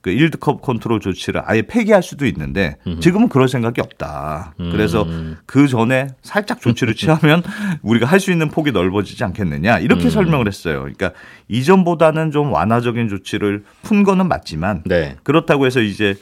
그 0.00 0.08
일드컵 0.08 0.62
컨트롤 0.62 1.00
조치를 1.00 1.42
아예 1.44 1.60
폐기할 1.60 2.02
수도 2.02 2.24
있는데 2.24 2.76
음. 2.86 3.00
지금은 3.00 3.28
그럴 3.28 3.48
생각이 3.48 3.82
없다. 3.82 4.54
그래서 4.56 5.02
음. 5.02 5.36
그 5.44 5.68
전에 5.68 6.06
살짝 6.22 6.62
조치를 6.62 6.94
취하면 6.96 7.42
우리가 7.82 8.06
할 8.06 8.20
수 8.20 8.32
있는 8.32 8.48
폭이 8.48 8.72
넓어지지 8.72 9.22
않겠느냐 9.24 9.78
이렇게 9.80 10.04
음. 10.04 10.10
설명을 10.10 10.46
했어요. 10.46 10.80
그러니까 10.80 11.12
이전보다는 11.48 12.30
좀 12.30 12.50
완화적인 12.50 13.08
조치를 13.10 13.64
푼 13.82 14.02
거는 14.02 14.26
맞지만 14.26 14.84
네. 14.86 15.16
그렇다고 15.22 15.66
해서 15.66 15.80
이제 15.80 16.14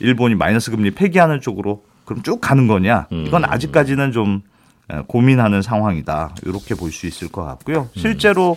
일본이 0.00 0.34
마이너스 0.34 0.72
금리 0.72 0.90
폐기하는 0.90 1.40
쪽으로 1.40 1.84
그럼 2.10 2.24
쭉 2.24 2.40
가는 2.40 2.66
거냐? 2.66 3.06
음. 3.12 3.24
이건 3.24 3.44
아직까지는 3.44 4.10
좀 4.10 4.42
어, 4.88 5.02
고민하는 5.06 5.62
상황이다. 5.62 6.34
이렇게 6.44 6.74
볼 6.74 6.90
수 6.90 7.06
있을 7.06 7.28
것 7.28 7.44
같고요. 7.44 7.88
실제로 7.94 8.56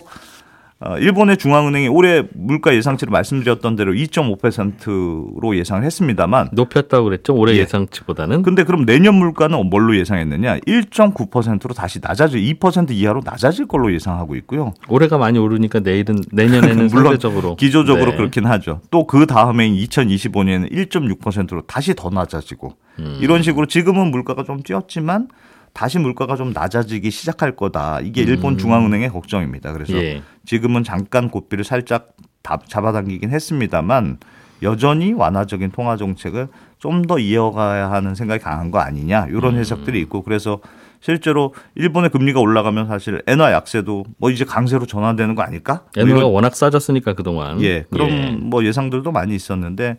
일본의 0.98 1.38
중앙은행이 1.38 1.88
올해 1.88 2.24
물가 2.34 2.74
예상치를 2.74 3.10
말씀드렸던 3.10 3.76
대로 3.76 3.94
2.5%로 3.94 5.56
예상을 5.56 5.82
했습니다만 5.82 6.50
높였다고 6.52 7.04
그랬죠. 7.04 7.34
올해 7.34 7.54
예. 7.54 7.60
예상치보다는. 7.60 8.42
근데 8.42 8.64
그럼 8.64 8.84
내년 8.84 9.14
물가는 9.14 9.58
뭘로 9.70 9.96
예상했느냐? 9.96 10.58
1.9%로 10.58 11.74
다시 11.74 12.00
낮아질 12.02 12.40
2% 12.58 12.90
이하로 12.90 13.22
낮아질 13.24 13.66
걸로 13.66 13.92
예상하고 13.94 14.36
있고요. 14.36 14.74
올해가 14.88 15.16
많이 15.16 15.38
오르니까 15.38 15.80
내일은 15.80 16.16
내년에는 16.30 16.88
물론 16.92 17.04
상대적으로 17.04 17.56
기조적으로 17.56 18.10
네. 18.10 18.16
그렇긴 18.16 18.44
하죠. 18.46 18.80
또 18.90 19.04
그 19.14 19.26
다음해인 19.26 19.76
2025년에는 19.76 20.72
1.6%로 20.72 21.62
다시 21.68 21.94
더 21.94 22.10
낮아지고 22.10 22.74
음. 22.98 23.18
이런 23.20 23.42
식으로 23.42 23.66
지금은 23.66 24.10
물가가 24.10 24.42
좀 24.42 24.60
뛰었지만 24.60 25.28
다시 25.74 25.98
물가가 25.98 26.36
좀 26.36 26.52
낮아지기 26.54 27.10
시작할 27.10 27.56
거다. 27.56 28.00
이게 28.00 28.22
일본 28.22 28.56
중앙은행의 28.56 29.10
걱정입니다. 29.10 29.72
그래서 29.72 29.92
음. 29.94 29.98
예. 29.98 30.22
지금은 30.46 30.84
잠깐 30.84 31.28
고삐를 31.28 31.64
살짝 31.64 32.14
다- 32.42 32.58
잡아당기긴 32.68 33.30
했습니다만 33.30 34.18
여전히 34.62 35.12
완화적인 35.12 35.72
통화 35.72 35.96
정책을 35.96 36.48
좀 36.78 37.02
더 37.06 37.18
이어가야 37.18 37.90
하는 37.90 38.14
생각이 38.14 38.42
강한 38.42 38.70
거 38.70 38.78
아니냐 38.78 39.24
음. 39.24 39.36
이런 39.36 39.56
해석들이 39.56 39.98
있고 40.02 40.22
그래서 40.22 40.60
실제로 41.00 41.54
일본의 41.74 42.10
금리가 42.10 42.40
올라가면 42.40 42.86
사실 42.86 43.20
엔화 43.26 43.52
약세도 43.52 44.04
뭐 44.18 44.30
이제 44.30 44.44
강세로 44.44 44.86
전환되는 44.86 45.34
거 45.34 45.42
아닐까? 45.42 45.82
뭐 45.96 46.02
엔화가 46.02 46.18
이런- 46.18 46.30
워낙 46.32 46.54
싸졌으니까 46.54 47.14
그동안. 47.14 47.60
예, 47.62 47.84
그런 47.90 48.08
예. 48.10 48.30
뭐 48.30 48.64
예상들도 48.64 49.10
많이 49.12 49.34
있었는데 49.34 49.98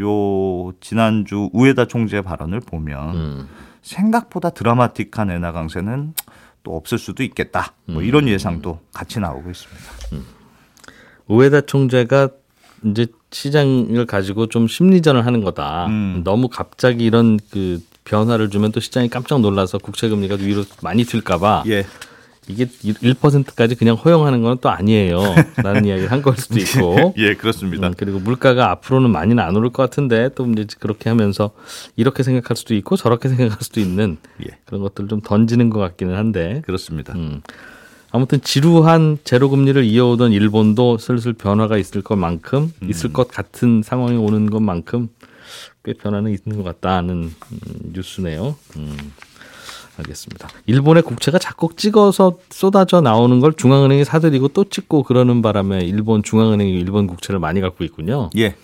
요 0.00 0.72
지난주 0.80 1.48
우에다 1.52 1.84
총재 1.86 2.22
발언을 2.22 2.60
보면 2.60 3.14
음. 3.14 3.48
생각보다 3.82 4.50
드라마틱한 4.50 5.30
엔화 5.30 5.52
강세는 5.52 6.14
또 6.62 6.76
없을 6.76 6.98
수도 6.98 7.22
있겠다. 7.22 7.74
뭐 7.86 8.02
음. 8.02 8.04
이런 8.04 8.28
예상도 8.28 8.80
같이 8.92 9.20
나오고 9.20 9.50
있습니다. 9.50 10.26
우에다 11.26 11.62
총재가 11.62 12.28
이제 12.84 13.06
시장을 13.30 14.06
가지고 14.06 14.46
좀 14.46 14.68
심리전을 14.68 15.26
하는 15.26 15.42
거다. 15.42 15.86
음. 15.86 16.22
너무 16.24 16.48
갑자기 16.48 17.04
이런 17.04 17.38
그 17.50 17.80
변화를 18.04 18.50
주면 18.50 18.72
또 18.72 18.80
시장이 18.80 19.08
깜짝 19.08 19.40
놀라서 19.40 19.78
국채 19.78 20.08
금리가 20.08 20.36
위로 20.40 20.64
많이 20.82 21.04
튈까봐 21.04 21.64
예, 21.68 21.84
이게 22.48 22.66
1%까지 22.66 23.76
그냥 23.76 23.94
허용하는 23.96 24.42
건 24.42 24.58
또 24.60 24.68
아니에요. 24.70 25.20
라는 25.62 25.84
이야기를 25.86 26.10
한 26.10 26.22
걸 26.22 26.36
수도 26.36 26.58
있고. 26.58 27.14
예, 27.16 27.34
그렇습니다. 27.34 27.88
음, 27.88 27.94
그리고 27.96 28.18
물가가 28.18 28.70
앞으로는 28.70 29.10
많이는 29.10 29.42
안 29.42 29.56
오를 29.56 29.70
것 29.70 29.82
같은데 29.82 30.30
또 30.34 30.46
이제 30.46 30.66
그렇게 30.80 31.08
하면서 31.08 31.52
이렇게 31.96 32.22
생각할 32.22 32.56
수도 32.56 32.74
있고 32.74 32.96
저렇게 32.96 33.28
생각할 33.30 33.58
수도 33.60 33.80
있는 33.80 34.18
예, 34.44 34.58
그런 34.66 34.82
것들 34.82 35.08
좀 35.08 35.20
던지는 35.20 35.70
것 35.70 35.78
같기는 35.80 36.14
한데 36.16 36.62
그렇습니다. 36.66 37.14
음. 37.14 37.42
아무튼 38.10 38.40
지루한 38.42 39.18
제로 39.24 39.48
금리를 39.48 39.82
이어오던 39.84 40.32
일본도 40.32 40.98
슬슬 40.98 41.32
변화가 41.32 41.78
있을 41.78 42.02
것만큼 42.02 42.72
음. 42.82 42.90
있을 42.90 43.12
것 43.12 43.26
같은 43.28 43.82
상황이 43.82 44.16
오는 44.18 44.50
것만큼 44.50 45.08
꽤 45.84 45.94
변화는 45.94 46.30
있는 46.30 46.62
것 46.62 46.64
같다는 46.64 47.14
음, 47.22 47.58
뉴스네요. 47.94 48.54
음. 48.76 48.96
알겠습니다. 49.98 50.48
일본의 50.66 51.02
국채가 51.02 51.38
자꾸 51.38 51.70
찍어서 51.76 52.38
쏟아져 52.50 53.00
나오는 53.00 53.40
걸 53.40 53.52
중앙은행이 53.52 54.04
사들이고 54.04 54.48
또 54.48 54.64
찍고 54.64 55.02
그러는 55.02 55.42
바람에 55.42 55.80
일본 55.80 56.22
중앙은행이 56.22 56.72
일본 56.72 57.06
국채를 57.06 57.38
많이 57.38 57.60
갖고 57.60 57.84
있군요. 57.84 58.30
예, 58.36 58.56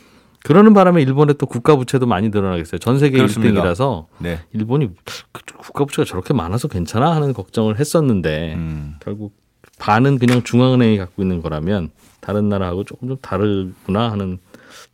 그러는 0.42 0.72
바람에 0.72 1.02
일본의 1.02 1.36
또 1.38 1.46
국가 1.46 1.76
부채도 1.76 2.06
많이 2.06 2.30
늘어나겠어요. 2.30 2.78
전 2.78 2.98
세계 2.98 3.18
그렇습니다. 3.18 3.62
1등이라서 3.62 4.06
네, 4.18 4.40
일본이 4.52 4.90
그 5.32 5.42
국가 5.58 5.84
부채가 5.84 6.06
저렇게 6.06 6.32
많아서 6.32 6.68
괜찮아 6.68 7.14
하는 7.14 7.32
걱정을 7.32 7.78
했었는데 7.78 8.54
음, 8.54 8.94
결국 9.00 9.34
반은 9.78 10.18
그냥 10.18 10.42
중앙은행이 10.42 10.98
갖고 10.98 11.22
있는 11.22 11.42
거라면 11.42 11.90
다른 12.20 12.48
나라하고 12.48 12.84
조금 12.84 13.08
좀 13.08 13.16
다르구나 13.20 14.10
하는 14.10 14.38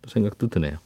생각도 0.06 0.48
드네요. 0.48 0.78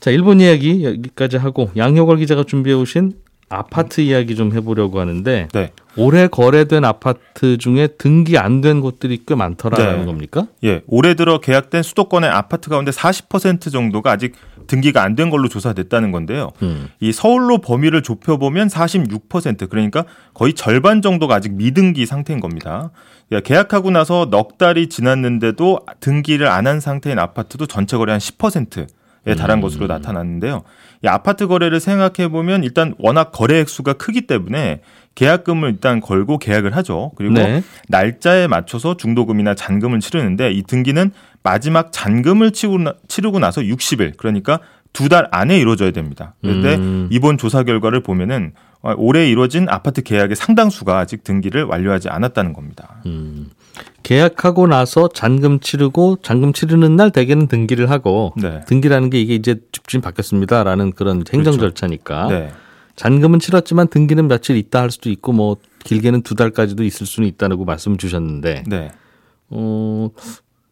자, 0.00 0.10
일본 0.10 0.40
이야기 0.40 0.84
여기까지 0.84 1.38
하고 1.38 1.70
양효걸 1.76 2.18
기자가 2.18 2.44
준비해 2.44 2.76
오신 2.76 3.23
아파트 3.54 4.00
이야기 4.00 4.34
좀 4.36 4.52
해보려고 4.52 5.00
하는데 5.00 5.48
네. 5.52 5.72
올해 5.96 6.26
거래된 6.26 6.84
아파트 6.84 7.56
중에 7.56 7.86
등기 7.98 8.36
안 8.36 8.60
된 8.60 8.80
곳들이 8.80 9.20
꽤 9.26 9.34
많더라는 9.34 10.00
네. 10.00 10.04
겁니까? 10.06 10.46
예, 10.64 10.82
올해 10.86 11.14
들어 11.14 11.38
계약된 11.38 11.82
수도권의 11.82 12.28
아파트 12.30 12.68
가운데 12.70 12.90
40% 12.90 13.70
정도가 13.72 14.10
아직 14.12 14.34
등기가 14.66 15.02
안 15.02 15.14
된 15.14 15.30
걸로 15.30 15.48
조사됐다는 15.48 16.10
건데요. 16.10 16.50
음. 16.62 16.88
이 17.00 17.12
서울로 17.12 17.58
범위를 17.58 18.02
좁혀 18.02 18.36
보면 18.38 18.68
46% 18.68 19.68
그러니까 19.68 20.04
거의 20.34 20.54
절반 20.54 21.02
정도가 21.02 21.34
아직 21.36 21.52
미등기 21.54 22.06
상태인 22.06 22.40
겁니다. 22.40 22.90
예, 23.32 23.40
계약하고 23.40 23.90
나서 23.90 24.26
넉 24.30 24.58
달이 24.58 24.88
지났는데도 24.88 25.80
등기를 26.00 26.48
안 26.48 26.66
한 26.66 26.80
상태인 26.80 27.18
아파트도 27.18 27.66
전체 27.66 27.96
거래 27.98 28.12
한 28.12 28.18
10%에 28.20 28.86
달한 29.32 29.60
것으로 29.62 29.86
나타났는데요. 29.86 30.62
이 31.02 31.06
아파트 31.08 31.46
거래를 31.46 31.80
생각해 31.80 32.28
보면 32.28 32.62
일단 32.64 32.94
워낙 32.98 33.30
거래 33.32 33.58
액수가 33.60 33.94
크기 33.94 34.26
때문에 34.26 34.80
계약금을 35.14 35.70
일단 35.70 36.00
걸고 36.00 36.38
계약을 36.38 36.76
하죠. 36.76 37.12
그리고 37.16 37.34
네. 37.34 37.62
날짜에 37.88 38.46
맞춰서 38.46 38.96
중도금이나 38.96 39.54
잔금을 39.54 40.00
치르는데 40.00 40.52
이 40.52 40.62
등기는 40.62 41.10
마지막 41.42 41.92
잔금을 41.92 42.52
치르고 42.52 43.38
나서 43.38 43.60
60일 43.62 44.16
그러니까 44.16 44.60
두 44.92 45.08
달 45.08 45.26
안에 45.32 45.58
이루어져야 45.58 45.90
됩니다. 45.90 46.34
그런데 46.40 46.76
음. 46.76 47.08
이번 47.10 47.36
조사 47.36 47.64
결과를 47.64 48.00
보면은 48.02 48.52
어, 48.80 48.94
올해 48.96 49.28
이루어진 49.28 49.68
아파트 49.68 50.02
계약의 50.02 50.36
상당수가 50.36 50.98
아직 50.98 51.24
등기를 51.24 51.64
완료하지 51.64 52.08
않았다는 52.10 52.52
겁니다. 52.52 53.02
음. 53.06 53.50
계약하고 54.02 54.66
나서 54.66 55.08
잔금 55.08 55.60
치르고 55.60 56.18
잔금 56.22 56.52
치르는 56.52 56.96
날 56.96 57.10
대개는 57.10 57.48
등기를 57.48 57.90
하고 57.90 58.32
네. 58.36 58.60
등기라는 58.66 59.10
게 59.10 59.20
이게 59.20 59.34
이제 59.34 59.56
집주인 59.72 60.00
바뀌었습니다라는 60.00 60.92
그런 60.92 61.24
행정 61.32 61.56
그렇죠. 61.56 61.60
절차니까 61.60 62.28
네. 62.28 62.52
잔금은 62.96 63.40
치렀지만 63.40 63.88
등기는 63.88 64.28
며칠 64.28 64.56
있다 64.56 64.82
할 64.82 64.90
수도 64.90 65.10
있고 65.10 65.32
뭐 65.32 65.56
길게는 65.84 66.22
두 66.22 66.34
달까지도 66.34 66.84
있을 66.84 67.06
수는 67.06 67.28
있다고 67.28 67.64
말씀 67.64 67.96
주셨는데 67.96 68.64
네. 68.66 68.90
어 69.50 70.10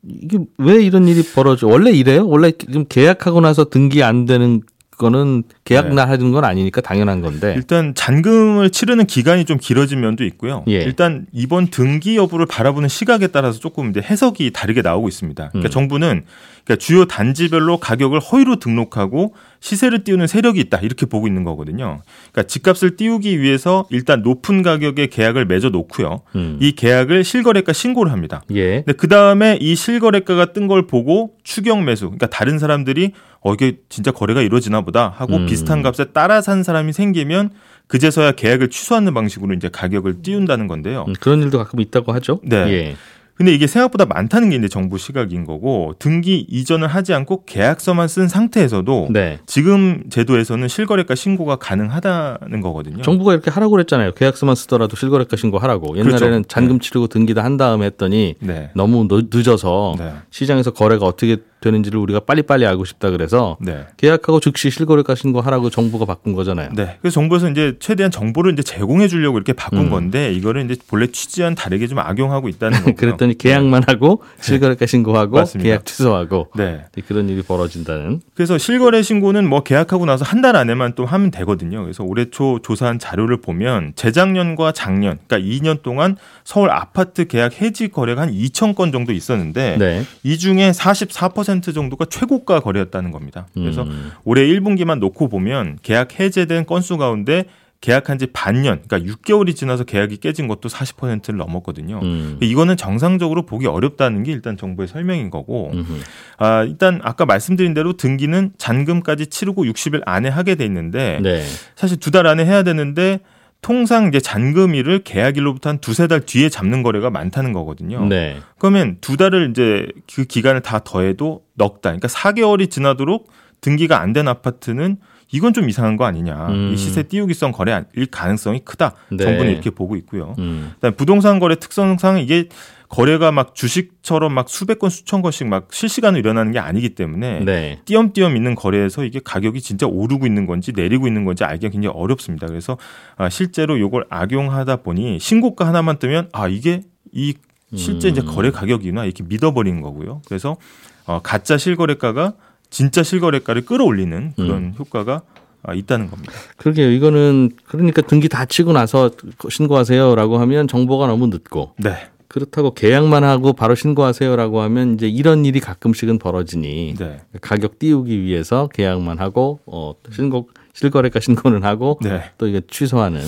이게 0.04 0.38
왜 0.58 0.82
이런 0.82 1.06
일이 1.08 1.22
벌어져 1.22 1.68
원래 1.68 1.90
이래요 1.90 2.26
원래 2.28 2.52
지금 2.52 2.84
계약하고 2.88 3.40
나서 3.40 3.64
등기 3.64 4.02
안 4.02 4.26
되는 4.26 4.62
거는 5.02 5.42
계약 5.64 5.88
네. 5.88 5.94
날 5.96 6.08
하는 6.08 6.32
건 6.32 6.44
아니니까 6.44 6.80
당연한 6.80 7.20
건데 7.20 7.52
일단 7.56 7.94
잔금을 7.94 8.70
치르는 8.70 9.06
기간이 9.06 9.44
좀 9.44 9.58
길어진 9.60 10.00
면도 10.00 10.24
있고요. 10.24 10.64
예. 10.68 10.82
일단 10.82 11.26
이번 11.32 11.66
등기 11.66 12.16
여부를 12.16 12.46
바라보는 12.46 12.88
시각에 12.88 13.26
따라서 13.26 13.58
조금 13.58 13.90
이제 13.90 14.00
해석이 14.00 14.52
다르게 14.52 14.80
나오고 14.80 15.08
있습니다. 15.08 15.48
그러니까 15.50 15.68
음. 15.68 15.70
정부는 15.70 16.24
그러니까 16.64 16.76
주요 16.84 17.04
단지별로 17.04 17.78
가격을 17.78 18.20
허위로 18.20 18.56
등록하고 18.56 19.34
시세를 19.60 20.04
띄우는 20.04 20.26
세력이 20.26 20.60
있다 20.60 20.78
이렇게 20.78 21.06
보고 21.06 21.26
있는 21.26 21.44
거거든요. 21.44 22.02
그러니까 22.32 22.42
집값을 22.48 22.96
띄우기 22.96 23.40
위해서 23.40 23.86
일단 23.90 24.22
높은 24.22 24.62
가격에 24.62 25.06
계약을 25.08 25.46
맺어 25.46 25.68
놓고요. 25.70 26.22
음. 26.36 26.58
이 26.60 26.72
계약을 26.72 27.24
실거래가 27.24 27.72
신고를 27.72 28.12
합니다. 28.12 28.42
예. 28.52 28.82
근데 28.82 28.92
그 28.92 29.08
다음에 29.08 29.58
이 29.60 29.74
실거래가가 29.74 30.46
뜬 30.52 30.62
걸 30.68 30.86
보고 30.86 31.32
추경 31.42 31.84
매수, 31.84 32.04
그러니까 32.06 32.28
다른 32.28 32.60
사람들이 32.60 33.12
어 33.40 33.52
이게 33.52 33.78
진짜 33.88 34.12
거래가 34.12 34.40
이루어지나 34.42 34.82
보다 34.82 35.12
하고 35.16 35.36
음. 35.36 35.46
비슷한 35.46 35.82
값에 35.82 36.12
따라 36.12 36.40
산 36.40 36.62
사람이 36.62 36.92
생기면 36.92 37.50
그제서야 37.88 38.32
계약을 38.32 38.70
취소하는 38.70 39.12
방식으로 39.12 39.52
이제 39.54 39.68
가격을 39.68 40.22
띄운다는 40.22 40.68
건데요. 40.68 41.04
음, 41.08 41.14
그런 41.20 41.42
일도 41.42 41.58
가끔 41.58 41.80
있다고 41.80 42.12
하죠. 42.14 42.40
네. 42.44 42.56
예. 42.68 42.96
근데 43.42 43.52
이게 43.54 43.66
생각보다 43.66 44.04
많다는 44.06 44.50
게 44.50 44.56
이제 44.56 44.68
정부 44.68 44.98
시각인 44.98 45.44
거고 45.44 45.94
등기 45.98 46.46
이전을 46.48 46.86
하지 46.86 47.12
않고 47.12 47.42
계약서만 47.44 48.06
쓴 48.06 48.28
상태에서도 48.28 49.08
네. 49.10 49.40
지금 49.46 50.04
제도에서는 50.10 50.68
실거래가 50.68 51.16
신고가 51.16 51.56
가능하다는 51.56 52.60
거거든요. 52.60 53.02
정부가 53.02 53.32
이렇게 53.32 53.50
하라고 53.50 53.72
그랬잖아요. 53.72 54.12
계약서만 54.12 54.54
쓰더라도 54.54 54.94
실거래가 54.94 55.36
신고하라고. 55.36 55.96
옛날에는 55.98 56.18
그렇죠. 56.20 56.42
잔금 56.48 56.78
치르고 56.78 57.08
등기 57.08 57.34
다 57.34 57.42
한 57.42 57.56
다음에 57.56 57.86
했더니 57.86 58.36
네. 58.38 58.70
너무 58.76 59.08
늦- 59.08 59.26
늦어서 59.36 59.96
네. 59.98 60.12
시장에서 60.30 60.70
거래가 60.70 61.06
어떻게 61.06 61.38
되는지를 61.62 61.98
우리가 61.98 62.20
빨리빨리 62.20 62.66
알고 62.66 62.84
싶다 62.84 63.08
그래서 63.10 63.56
네. 63.60 63.86
계약하고 63.96 64.40
즉시 64.40 64.68
실거래가 64.70 65.14
신고하라고 65.14 65.70
정부가 65.70 66.04
바꾼 66.04 66.34
거잖아요. 66.34 66.68
네. 66.74 66.98
그래서 67.00 67.14
정부에서 67.14 67.48
이제 67.48 67.76
최대한 67.80 68.10
정보를 68.10 68.52
이제 68.52 68.62
제공해 68.62 69.08
주려고 69.08 69.38
이렇게 69.38 69.54
바꾼 69.54 69.86
음. 69.86 69.90
건데 69.90 70.30
이거를 70.34 70.64
이제 70.66 70.76
본래 70.88 71.06
취지와는 71.06 71.54
다르게 71.54 71.86
좀 71.86 71.98
악용하고 71.98 72.48
있다는 72.50 72.78
거고요. 72.84 72.94
그랬더니 72.96 73.38
계약만 73.38 73.84
하고 73.86 74.22
실거래가 74.42 74.84
신고하고 74.84 75.36
맞습니다. 75.36 75.66
계약 75.66 75.86
취소하고 75.86 76.48
네. 76.56 76.82
그런 77.08 77.30
일이 77.30 77.40
벌어진다는. 77.42 78.20
그래서 78.34 78.58
실거래 78.58 79.00
신고는 79.02 79.48
뭐 79.48 79.62
계약하고 79.62 80.04
나서 80.04 80.26
한 80.26 80.42
달 80.42 80.56
안에만 80.56 80.94
또 80.96 81.06
하면 81.06 81.30
되거든요. 81.30 81.82
그래서 81.82 82.02
올해 82.02 82.24
초 82.28 82.58
조사한 82.60 82.98
자료를 82.98 83.40
보면 83.40 83.92
재작년과 83.94 84.72
작년, 84.72 85.18
그러니까 85.28 85.48
2년 85.48 85.82
동안 85.82 86.16
서울 86.42 86.68
아파트 86.70 87.28
계약 87.28 87.60
해지 87.62 87.86
거래가 87.86 88.22
한 88.22 88.32
2천 88.32 88.74
건 88.74 88.90
정도 88.90 89.12
있었는데 89.12 89.76
네. 89.78 90.02
이 90.24 90.36
중에 90.38 90.72
44% 90.72 91.51
정도가 91.60 92.06
최고가 92.06 92.60
거래였다는 92.60 93.10
겁니다. 93.10 93.46
그래서 93.52 93.82
음. 93.82 94.12
올해 94.24 94.46
1분기만 94.46 94.98
놓고 95.00 95.28
보면 95.28 95.78
계약 95.82 96.18
해제된 96.18 96.64
건수 96.66 96.96
가운데 96.96 97.44
계약한 97.82 98.16
지 98.16 98.26
반년, 98.26 98.80
그러니까 98.86 99.12
6개월이 99.12 99.56
지나서 99.56 99.82
계약이 99.82 100.18
깨진 100.18 100.46
것도 100.46 100.68
40%를 100.68 101.36
넘었거든요. 101.36 101.98
음. 102.00 102.38
이거는 102.40 102.76
정상적으로 102.76 103.44
보기 103.44 103.66
어렵다는 103.66 104.22
게 104.22 104.30
일단 104.30 104.56
정부의 104.56 104.86
설명인 104.86 105.30
거고, 105.30 105.72
음흠. 105.74 105.92
아, 106.38 106.62
일단 106.62 107.00
아까 107.02 107.26
말씀드린 107.26 107.74
대로 107.74 107.94
등기는 107.94 108.52
잔금까지 108.56 109.26
치르고 109.26 109.64
60일 109.64 110.02
안에 110.06 110.28
하게 110.28 110.54
돼 110.54 110.64
있는데, 110.64 111.18
네. 111.22 111.42
사실 111.74 111.96
두 111.98 112.12
달 112.12 112.28
안에 112.28 112.46
해야 112.46 112.62
되는데, 112.62 113.18
통상 113.62 114.08
이제 114.08 114.18
잔금일을 114.20 115.04
계약일로부터 115.04 115.70
한 115.70 115.78
두세 115.78 116.08
달 116.08 116.20
뒤에 116.20 116.48
잡는 116.48 116.82
거래가 116.82 117.10
많다는 117.10 117.52
거거든요. 117.52 118.04
네. 118.06 118.36
그러면 118.58 118.98
두 119.00 119.16
달을 119.16 119.50
이제 119.50 119.86
그 120.12 120.24
기간을 120.24 120.60
다 120.62 120.80
더해도 120.80 121.44
넉 121.54 121.80
달, 121.80 121.92
그러니까 121.92 122.08
4개월이 122.08 122.70
지나도록 122.70 123.30
등기가 123.60 124.00
안 124.00 124.12
된 124.12 124.26
아파트는 124.26 124.96
이건 125.32 125.54
좀 125.54 125.68
이상한 125.68 125.96
거 125.96 126.04
아니냐. 126.04 126.48
음. 126.48 126.72
이 126.72 126.76
시세 126.76 127.02
띄우기성 127.02 127.52
거래일 127.52 128.06
가능성이 128.10 128.60
크다. 128.60 128.94
네. 129.10 129.24
정부는 129.24 129.50
이렇게 129.50 129.70
보고 129.70 129.96
있고요. 129.96 130.34
음. 130.38 130.72
그다음에 130.74 130.94
부동산 130.94 131.40
거래 131.40 131.56
특성상 131.56 132.20
이게 132.20 132.48
거래가 132.88 133.32
막 133.32 133.54
주식처럼 133.54 134.34
막 134.34 134.50
수백 134.50 134.78
건 134.78 134.90
수천 134.90 135.22
건씩 135.22 135.46
막 135.46 135.68
실시간으로 135.72 136.18
일어나는 136.20 136.52
게 136.52 136.58
아니기 136.58 136.90
때문에 136.90 137.40
네. 137.40 137.80
띄엄띄엄 137.86 138.36
있는 138.36 138.54
거래에서 138.54 139.04
이게 139.04 139.18
가격이 139.24 139.62
진짜 139.62 139.86
오르고 139.86 140.26
있는 140.26 140.44
건지 140.44 140.72
내리고 140.76 141.06
있는 141.06 141.24
건지 141.24 141.42
알기가 141.42 141.70
굉장히 141.70 141.96
어렵습니다. 141.96 142.46
그래서 142.46 142.76
아, 143.16 143.30
실제로 143.30 143.80
요걸 143.80 144.04
악용하다 144.10 144.76
보니 144.76 145.18
신고가 145.18 145.66
하나만 145.66 145.98
뜨면 145.98 146.28
아 146.32 146.48
이게 146.48 146.82
이 147.12 147.34
실제 147.74 148.08
이제 148.08 148.20
음. 148.20 148.26
거래 148.26 148.50
가격이나 148.50 149.06
이렇게 149.06 149.24
믿어버리는 149.24 149.80
거고요. 149.80 150.20
그래서 150.26 150.58
어, 151.06 151.20
가짜 151.22 151.56
실거래가가 151.56 152.34
진짜 152.72 153.02
실거래가를 153.02 153.64
끌어올리는 153.64 154.32
그런 154.34 154.56
음. 154.56 154.74
효과가 154.78 155.22
아, 155.62 155.74
있다는 155.74 156.10
겁니다. 156.10 156.32
그러게요. 156.56 156.90
이거는 156.90 157.50
그러니까 157.66 158.02
등기 158.02 158.28
다 158.28 158.44
치고 158.46 158.72
나서 158.72 159.10
신고하세요라고 159.48 160.38
하면 160.38 160.66
정보가 160.66 161.06
너무 161.06 161.28
늦고 161.28 161.74
네, 161.76 161.94
그렇다고 162.26 162.74
계약만 162.74 163.22
하고 163.22 163.52
바로 163.52 163.76
신고하세요라고 163.76 164.60
하면 164.62 164.94
이제 164.94 165.06
이런 165.06 165.44
일이 165.44 165.60
가끔씩은 165.60 166.18
벌어지니 166.18 166.96
네, 166.98 167.20
가격 167.40 167.78
띄우기 167.78 168.22
위해서 168.22 168.68
계약만 168.72 169.20
하고 169.20 169.60
어 169.66 169.94
신고 170.10 170.48
실거래가 170.72 171.20
신고는 171.20 171.62
하고 171.62 171.98
네, 172.02 172.32
또 172.38 172.48
이게 172.48 172.62
취소하는 172.68 173.20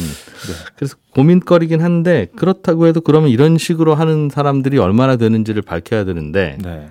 그래서 0.74 0.96
고민거리긴 1.10 1.82
한데 1.82 2.26
그렇다고 2.34 2.86
해도 2.86 3.00
그러면 3.00 3.28
이런 3.28 3.58
식으로 3.58 3.94
하는 3.94 4.28
사람들이 4.28 4.78
얼마나 4.78 5.16
되는지를 5.16 5.62
밝혀야 5.62 6.04
되는데 6.04 6.58
네. 6.60 6.88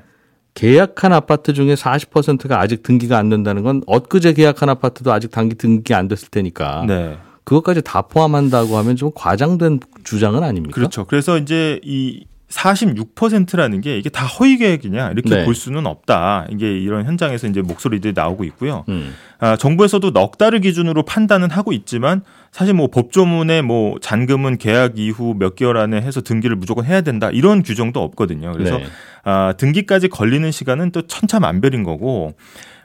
계약한 0.53 1.13
아파트 1.13 1.53
중에 1.53 1.73
40%가 1.73 2.59
아직 2.59 2.83
등기가 2.83 3.17
안 3.17 3.29
된다는 3.29 3.63
건 3.63 3.81
엊그제 3.87 4.33
계약한 4.33 4.69
아파트도 4.69 5.11
아직 5.11 5.31
단기 5.31 5.55
등기 5.55 5.93
안 5.93 6.07
됐을 6.07 6.29
테니까 6.29 6.85
네. 6.87 7.17
그것까지 7.43 7.81
다 7.81 8.03
포함한다고 8.03 8.77
하면 8.77 8.95
좀 8.95 9.11
과장된 9.13 9.79
주장은 10.03 10.43
아닙니까? 10.43 10.75
그렇죠. 10.75 11.05
그래서 11.05 11.37
이제 11.37 11.79
이 11.83 12.25
46%라는 12.49 13.81
게 13.81 13.97
이게 13.97 14.09
다 14.09 14.25
허위 14.25 14.57
계획이냐 14.57 15.09
이렇게 15.09 15.37
네. 15.37 15.45
볼 15.45 15.55
수는 15.55 15.87
없다. 15.87 16.45
이게 16.51 16.77
이런 16.77 17.05
현장에서 17.05 17.47
이제 17.47 17.61
목소리들이 17.61 18.13
나오고 18.15 18.43
있고요. 18.45 18.85
음. 18.89 19.13
아, 19.39 19.55
정부에서도 19.55 20.11
넉 20.11 20.37
달을 20.37 20.61
기준으로 20.61 21.03
판단은 21.03 21.49
하고 21.49 21.73
있지만 21.73 22.21
사실 22.53 22.75
뭐 22.75 22.87
법조문에 22.87 23.63
뭐 23.63 23.97
잔금은 23.99 24.57
계약 24.57 24.99
이후 24.99 25.33
몇 25.37 25.55
개월 25.55 25.75
안에 25.77 25.99
해서 25.99 26.21
등기를 26.21 26.55
무조건 26.55 26.85
해야 26.85 27.01
된다 27.01 27.31
이런 27.31 27.63
규정도 27.63 28.01
없거든요. 28.03 28.53
그래서 28.53 28.77
네. 28.77 28.85
아, 29.23 29.55
등기까지 29.57 30.07
걸리는 30.07 30.49
시간은 30.51 30.91
또 30.91 31.01
천차만별인 31.01 31.83
거고 31.83 32.35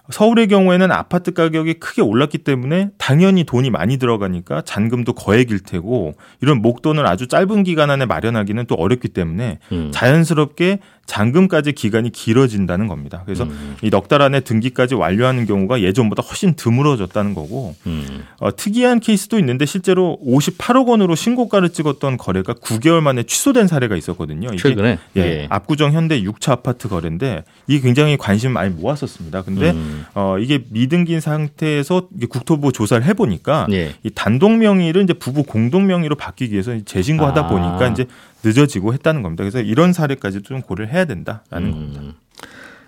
서울의 0.08 0.48
경우에는 0.48 0.90
아파트 0.90 1.34
가격이 1.34 1.74
크게 1.74 2.00
올랐기 2.00 2.38
때문에 2.38 2.88
당연히 2.96 3.44
돈이 3.44 3.68
많이 3.68 3.98
들어가니까 3.98 4.62
잔금도 4.62 5.12
거액일 5.12 5.60
테고 5.60 6.14
이런 6.40 6.62
목돈을 6.62 7.06
아주 7.06 7.28
짧은 7.28 7.62
기간 7.64 7.90
안에 7.90 8.06
마련하기는 8.06 8.64
또 8.66 8.74
어렵기 8.74 9.08
때문에 9.08 9.58
음. 9.70 9.90
자연스럽게 9.92 10.78
잔금까지 11.08 11.72
기간이 11.72 12.10
길어진다는 12.10 12.86
겁니다. 12.86 13.22
그래서 13.24 13.44
음. 13.44 13.76
이넉 13.82 14.08
달 14.08 14.20
안에 14.20 14.40
등기까지 14.40 14.94
완료하는 14.94 15.46
경우가 15.46 15.80
예전보다 15.80 16.22
훨씬 16.22 16.54
드물어졌다는 16.54 17.34
거고 17.34 17.74
음. 17.86 18.24
어, 18.38 18.54
특이한 18.54 19.00
케이스도 19.00 19.38
있는데 19.38 19.64
실제로 19.64 20.18
58억 20.24 20.86
원으로 20.86 21.14
신고가를 21.14 21.70
찍었던 21.70 22.18
거래가 22.18 22.52
9개월 22.52 23.00
만에 23.00 23.22
취소된 23.22 23.66
사례가 23.66 23.96
있었거든요. 23.96 24.48
이게 24.48 24.58
최근에 24.58 24.98
예, 25.16 25.20
예. 25.20 25.46
압구정 25.48 25.92
현대 25.92 26.20
6차 26.22 26.52
아파트 26.52 26.88
거래인데 26.88 27.44
이게 27.66 27.80
굉장히 27.80 28.18
관심 28.18 28.52
많이 28.52 28.70
모았었습니다. 28.70 29.42
근데 29.42 29.70
음. 29.70 30.04
어, 30.14 30.36
이게 30.38 30.62
미등기인 30.68 31.20
상태에서 31.20 32.08
국토부 32.28 32.70
조사를 32.70 33.02
해보니까 33.06 33.66
예. 33.72 33.94
이 34.02 34.10
단독 34.10 34.58
명의를 34.58 35.04
이제 35.04 35.14
부부 35.14 35.44
공동 35.44 35.86
명의로 35.86 36.16
바뀌기 36.16 36.52
위해서 36.52 36.78
재신고하다 36.84 37.40
아. 37.40 37.48
보니까 37.48 37.88
이제 37.88 38.04
늦어지고 38.44 38.92
했다는 38.94 39.22
겁니다. 39.22 39.42
그래서 39.44 39.60
이런 39.60 39.92
사례까지도 39.92 40.44
좀 40.44 40.62
고려를 40.62 40.92
해야 40.92 41.04
된다라는 41.04 41.70
겁니다. 41.72 42.00
음. 42.02 42.12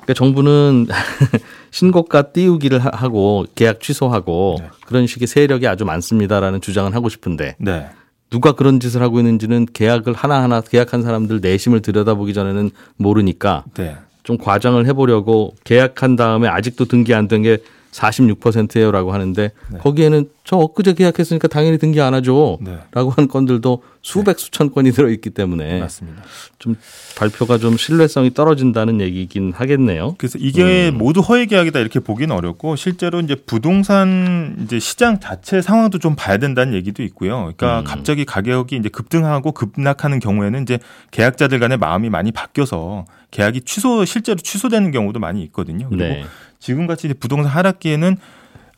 그러니까 0.02 0.14
정부는 0.14 0.86
신고가 1.70 2.22
띄우기를 2.32 2.78
하- 2.84 2.90
하고 2.92 3.44
계약 3.54 3.80
취소하고 3.80 4.56
네. 4.60 4.68
그런 4.86 5.06
식의 5.06 5.28
세력이 5.28 5.66
아주 5.66 5.84
많습니다라는 5.84 6.60
주장은 6.60 6.94
하고 6.94 7.08
싶은데 7.08 7.56
네. 7.58 7.88
누가 8.30 8.52
그런 8.52 8.78
짓을 8.80 9.02
하고 9.02 9.18
있는지는 9.18 9.66
계약을 9.72 10.12
하나하나 10.14 10.60
계약한 10.60 11.02
사람들 11.02 11.40
내심을 11.40 11.80
들여다보기 11.82 12.32
전에는 12.32 12.70
모르니까 12.96 13.64
네. 13.74 13.96
좀 14.22 14.38
과장을 14.38 14.84
해보려고 14.86 15.54
계약한 15.64 16.14
다음에 16.16 16.46
아직도 16.48 16.84
등기 16.86 17.14
안 17.14 17.26
된 17.28 17.42
게 17.42 17.58
46%예요라고 17.92 19.12
하는데 19.12 19.50
네. 19.70 19.78
거기에는 19.78 20.28
저 20.44 20.56
엊그제 20.56 20.94
계약했으니까 20.94 21.48
당연히 21.48 21.78
등기 21.78 22.00
안 22.00 22.14
하죠. 22.14 22.58
네. 22.60 22.78
라고 22.92 23.10
한 23.10 23.28
건들도 23.28 23.82
수백 24.02 24.38
수천 24.38 24.72
건이 24.72 24.92
들어 24.92 25.10
있기 25.10 25.30
때문에 25.30 25.80
맞습니다. 25.80 26.22
좀 26.58 26.76
발표가 27.16 27.58
좀 27.58 27.76
신뢰성이 27.76 28.32
떨어진다는 28.32 29.00
얘기긴 29.00 29.52
하겠네요. 29.52 30.14
그래서 30.18 30.38
이게 30.40 30.88
음. 30.88 30.98
모두 30.98 31.20
허위 31.20 31.46
계약이다 31.46 31.78
이렇게 31.78 32.00
보기는 32.00 32.34
어렵고 32.34 32.76
실제로 32.76 33.20
이제 33.20 33.34
부동산 33.34 34.56
이제 34.64 34.78
시장 34.78 35.20
자체 35.20 35.60
상황도 35.60 35.98
좀 35.98 36.16
봐야 36.16 36.38
된다는 36.38 36.74
얘기도 36.74 37.02
있고요. 37.02 37.52
그러니까 37.56 37.80
음. 37.80 37.84
갑자기 37.84 38.24
가격이 38.24 38.76
이제 38.76 38.88
급등하고 38.88 39.52
급락하는 39.52 40.20
경우에는 40.20 40.62
이제 40.62 40.78
계약자들 41.10 41.58
간의 41.58 41.78
마음이 41.78 42.08
많이 42.08 42.32
바뀌어서 42.32 43.04
계약이 43.30 43.62
취소 43.62 44.04
실제로 44.04 44.38
취소되는 44.38 44.90
경우도 44.90 45.20
많이 45.20 45.42
있거든요. 45.44 45.88
그리고 45.88 46.04
네. 46.04 46.24
지금 46.60 46.86
같이 46.86 47.08
이제 47.08 47.14
부동산 47.14 47.50
하락기에는 47.50 48.16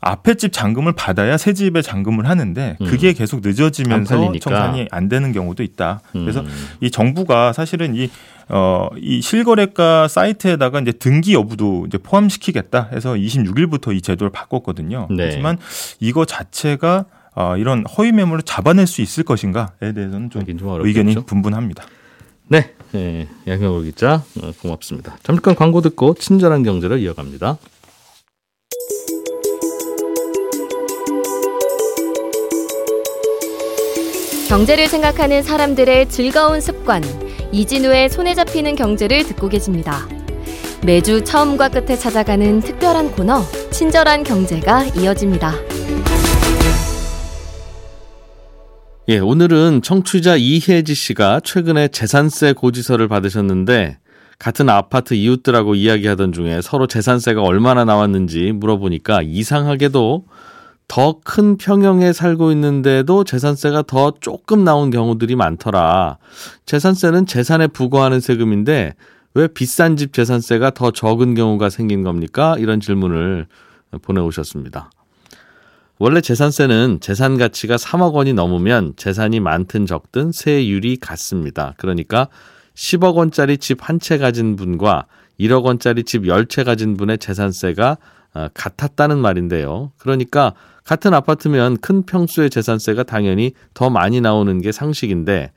앞에 0.05 0.33
집 0.35 0.51
잔금을 0.51 0.93
받아야 0.93 1.37
새 1.37 1.53
집에 1.53 1.81
잔금을 1.81 2.27
하는데 2.27 2.75
그게 2.79 3.13
계속 3.13 3.37
안 3.37 3.41
늦어지면서 3.45 4.17
팔리니까. 4.17 4.49
청산이 4.49 4.87
안 4.91 5.07
되는 5.07 5.31
경우도 5.31 5.63
있다. 5.63 6.01
그래서 6.11 6.41
음. 6.41 6.47
이 6.81 6.91
정부가 6.91 7.53
사실은 7.53 7.95
이 7.95 8.09
어, 8.49 8.89
이 8.97 9.21
실거래가 9.21 10.09
사이트에다가 10.09 10.81
이제 10.81 10.91
등기 10.91 11.33
여부도 11.33 11.85
이제 11.87 11.97
포함시키겠다 11.97 12.89
해서 12.91 13.13
26일부터 13.13 13.95
이 13.95 14.01
제도를 14.01 14.29
바꿨거든요. 14.31 15.07
네. 15.09 15.25
하지만 15.25 15.57
이거 16.01 16.25
자체가 16.25 17.05
어, 17.35 17.55
이런 17.57 17.85
허위 17.97 18.11
매물을 18.11 18.43
잡아낼 18.43 18.85
수 18.87 19.01
있을 19.01 19.23
것인가에 19.23 19.93
대해서는 19.95 20.29
좀, 20.29 20.45
좀 20.45 20.85
의견이. 20.85 21.15
분분합니다. 21.25 21.85
네, 22.49 22.71
예, 22.93 23.27
양경호 23.47 23.81
기자 23.81 24.21
어, 24.41 24.51
고맙습니다. 24.61 25.17
잠깐 25.23 25.55
광고 25.55 25.81
듣고 25.81 26.13
친절한 26.15 26.63
경제를 26.63 26.99
이어갑니다. 26.99 27.57
경제를 34.53 34.87
생각하는 34.87 35.41
사람들의 35.41 36.09
즐거운 36.09 36.61
습관 36.61 37.01
이진우의 37.51 38.07
손에 38.09 38.35
잡히는 38.35 38.75
경제를 38.75 39.23
듣고 39.23 39.49
계십니다. 39.49 40.07
매주 40.85 41.23
처음과 41.23 41.69
끝에 41.69 41.97
찾아가는 41.97 42.59
특별한 42.59 43.13
코너 43.13 43.41
친절한 43.71 44.23
경제가 44.23 44.85
이어집니다. 44.95 45.53
예, 49.07 49.17
오늘은 49.17 49.81
청취자 49.81 50.35
이혜지 50.35 50.93
씨가 50.93 51.39
최근에 51.43 51.87
재산세 51.87 52.53
고지서를 52.53 53.07
받으셨는데 53.07 53.97
같은 54.37 54.69
아파트 54.69 55.15
이웃들하고 55.15 55.73
이야기하던 55.73 56.31
중에 56.31 56.61
서로 56.61 56.85
재산세가 56.85 57.41
얼마나 57.41 57.85
나왔는지 57.85 58.51
물어보니까 58.51 59.23
이상하게도 59.23 60.25
더 60.87 61.19
큰 61.23 61.57
평형에 61.57 62.13
살고 62.13 62.51
있는데도 62.51 63.23
재산세가 63.23 63.83
더 63.83 64.13
조금 64.19 64.63
나온 64.63 64.91
경우들이 64.91 65.35
많더라. 65.35 66.17
재산세는 66.65 67.25
재산에 67.25 67.67
부과하는 67.67 68.19
세금인데 68.19 68.93
왜 69.35 69.47
비싼 69.47 69.97
집 69.97 70.13
재산세가 70.13 70.71
더 70.71 70.91
적은 70.91 71.33
경우가 71.33 71.69
생긴 71.69 72.03
겁니까? 72.03 72.55
이런 72.59 72.79
질문을 72.79 73.47
보내오셨습니다. 74.01 74.91
원래 75.99 76.21
재산세는 76.21 76.99
재산 77.01 77.37
가치가 77.37 77.75
3억 77.75 78.13
원이 78.13 78.33
넘으면 78.33 78.93
재산이 78.97 79.39
많든 79.39 79.85
적든 79.85 80.31
세율이 80.31 80.97
같습니다. 80.97 81.73
그러니까 81.77 82.27
10억 82.75 83.15
원짜리 83.15 83.57
집 83.57 83.79
한 83.81 83.99
채 83.99 84.17
가진 84.17 84.55
분과 84.55 85.05
1억 85.39 85.63
원짜리 85.63 86.03
집 86.03 86.23
10채 86.23 86.65
가진 86.65 86.97
분의 86.97 87.19
재산세가 87.19 87.91
어, 87.91 87.97
같았다는 88.53 89.17
말인데요. 89.19 89.91
그러니까 89.97 90.53
같은 90.83 91.13
아파트면 91.13 91.77
큰 91.77 92.03
평수의 92.05 92.49
재산세가 92.49 93.03
당연히 93.03 93.53
더 93.73 93.89
많이 93.89 94.21
나오는 94.21 94.61
게 94.61 94.71
상식인데 94.71 95.51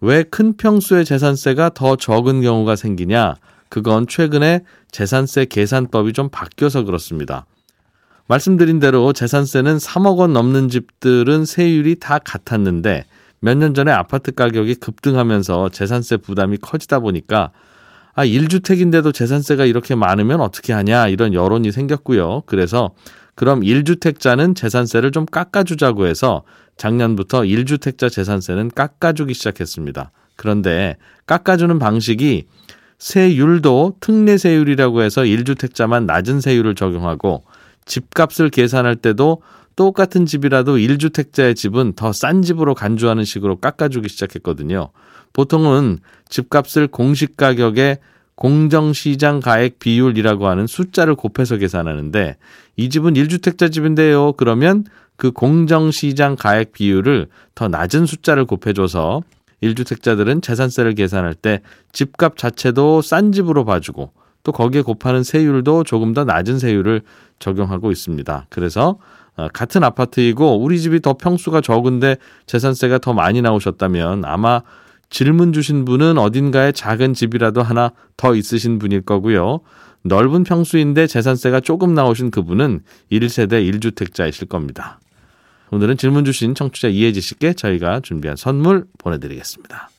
왜 0.00 0.22
큰 0.24 0.56
평수의 0.56 1.04
재산세가 1.04 1.70
더 1.74 1.96
적은 1.96 2.40
경우가 2.42 2.76
생기냐? 2.76 3.36
그건 3.68 4.06
최근에 4.06 4.64
재산세 4.90 5.44
계산법이 5.46 6.12
좀 6.12 6.28
바뀌어서 6.30 6.84
그렇습니다. 6.84 7.46
말씀드린 8.26 8.78
대로 8.80 9.12
재산세는 9.12 9.76
3억 9.78 10.18
원 10.18 10.32
넘는 10.32 10.68
집들은 10.68 11.44
세율이 11.44 11.96
다 12.00 12.18
같았는데 12.18 13.04
몇 13.40 13.56
년 13.56 13.72
전에 13.74 13.90
아파트 13.92 14.32
가격이 14.32 14.76
급등하면서 14.76 15.70
재산세 15.70 16.18
부담이 16.18 16.58
커지다 16.58 17.00
보니까 17.00 17.50
아, 18.14 18.24
1주택인데도 18.24 19.14
재산세가 19.14 19.64
이렇게 19.64 19.94
많으면 19.94 20.40
어떻게 20.40 20.72
하냐 20.72 21.08
이런 21.08 21.32
여론이 21.34 21.72
생겼고요. 21.72 22.42
그래서 22.46 22.90
그럼 23.34 23.60
1주택자는 23.60 24.56
재산세를 24.56 25.12
좀 25.12 25.26
깎아주자고 25.26 26.06
해서 26.06 26.42
작년부터 26.76 27.42
1주택자 27.42 28.10
재산세는 28.10 28.70
깎아주기 28.74 29.34
시작했습니다. 29.34 30.10
그런데 30.36 30.96
깎아주는 31.26 31.78
방식이 31.78 32.46
세율도 32.98 33.96
특례세율이라고 34.00 35.02
해서 35.02 35.22
1주택자만 35.22 36.04
낮은 36.04 36.40
세율을 36.40 36.74
적용하고 36.74 37.44
집값을 37.86 38.50
계산할 38.50 38.96
때도 38.96 39.42
똑같은 39.80 40.26
집이라도 40.26 40.76
1주택자의 40.76 41.56
집은 41.56 41.94
더 41.94 42.12
싼 42.12 42.42
집으로 42.42 42.74
간주하는 42.74 43.24
식으로 43.24 43.56
깎아주기 43.56 44.10
시작했거든요. 44.10 44.90
보통은 45.32 46.00
집값을 46.28 46.86
공시 46.86 47.26
가격에 47.34 47.96
공정시장 48.34 49.40
가액 49.40 49.78
비율이라고 49.78 50.48
하는 50.48 50.66
숫자를 50.66 51.14
곱해서 51.14 51.56
계산하는데 51.56 52.36
이 52.76 52.90
집은 52.90 53.14
1주택자 53.14 53.72
집인데요. 53.72 54.34
그러면 54.34 54.84
그 55.16 55.30
공정시장 55.30 56.36
가액 56.36 56.72
비율을 56.72 57.28
더 57.54 57.68
낮은 57.68 58.04
숫자를 58.04 58.44
곱해줘서 58.44 59.22
1주택자들은 59.62 60.42
재산세를 60.42 60.94
계산할 60.94 61.32
때 61.32 61.62
집값 61.92 62.36
자체도 62.36 63.00
싼 63.00 63.32
집으로 63.32 63.64
봐주고 63.64 64.12
또 64.42 64.52
거기에 64.52 64.82
곱하는 64.82 65.22
세율도 65.22 65.84
조금 65.84 66.12
더 66.12 66.24
낮은 66.24 66.58
세율을 66.58 67.00
적용하고 67.38 67.90
있습니다. 67.90 68.46
그래서 68.50 68.90
어, 68.90 68.98
같은 69.52 69.84
아파트이고 69.84 70.60
우리 70.60 70.80
집이 70.80 71.00
더 71.00 71.14
평수가 71.14 71.60
적은데 71.60 72.16
재산세가 72.46 72.98
더 72.98 73.12
많이 73.12 73.42
나오셨다면 73.42 74.24
아마 74.24 74.62
질문 75.10 75.52
주신 75.52 75.84
분은 75.84 76.18
어딘가에 76.18 76.72
작은 76.72 77.14
집이라도 77.14 77.62
하나 77.62 77.92
더 78.16 78.34
있으신 78.34 78.78
분일 78.78 79.02
거고요. 79.02 79.60
넓은 80.02 80.44
평수인데 80.44 81.06
재산세가 81.06 81.60
조금 81.60 81.94
나오신 81.94 82.30
그분은 82.30 82.80
1세대 83.12 83.70
1주택자이실 83.70 84.48
겁니다. 84.48 85.00
오늘은 85.72 85.96
질문 85.96 86.24
주신 86.24 86.54
청취자 86.54 86.88
이혜지 86.88 87.20
씨께 87.20 87.52
저희가 87.52 88.00
준비한 88.00 88.36
선물 88.36 88.86
보내드리겠습니다. 88.98 89.90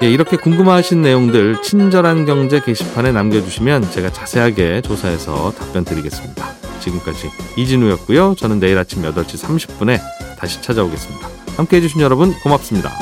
예, 0.00 0.08
이렇게 0.08 0.36
궁금하신 0.36 1.02
내용들 1.02 1.60
친절한 1.60 2.24
경제 2.24 2.60
게시판에 2.60 3.10
남겨주시면 3.10 3.90
제가 3.90 4.12
자세하게 4.12 4.82
조사해서 4.82 5.52
답변 5.58 5.84
드리겠습니다. 5.84 6.54
지금까지 6.78 7.28
이진우였고요. 7.56 8.36
저는 8.36 8.60
내일 8.60 8.78
아침 8.78 9.02
8시 9.02 9.42
30분에 9.42 9.98
다시 10.38 10.62
찾아오겠습니다. 10.62 11.28
함께 11.56 11.78
해주신 11.78 12.00
여러분 12.00 12.32
고맙습니다. 12.40 12.92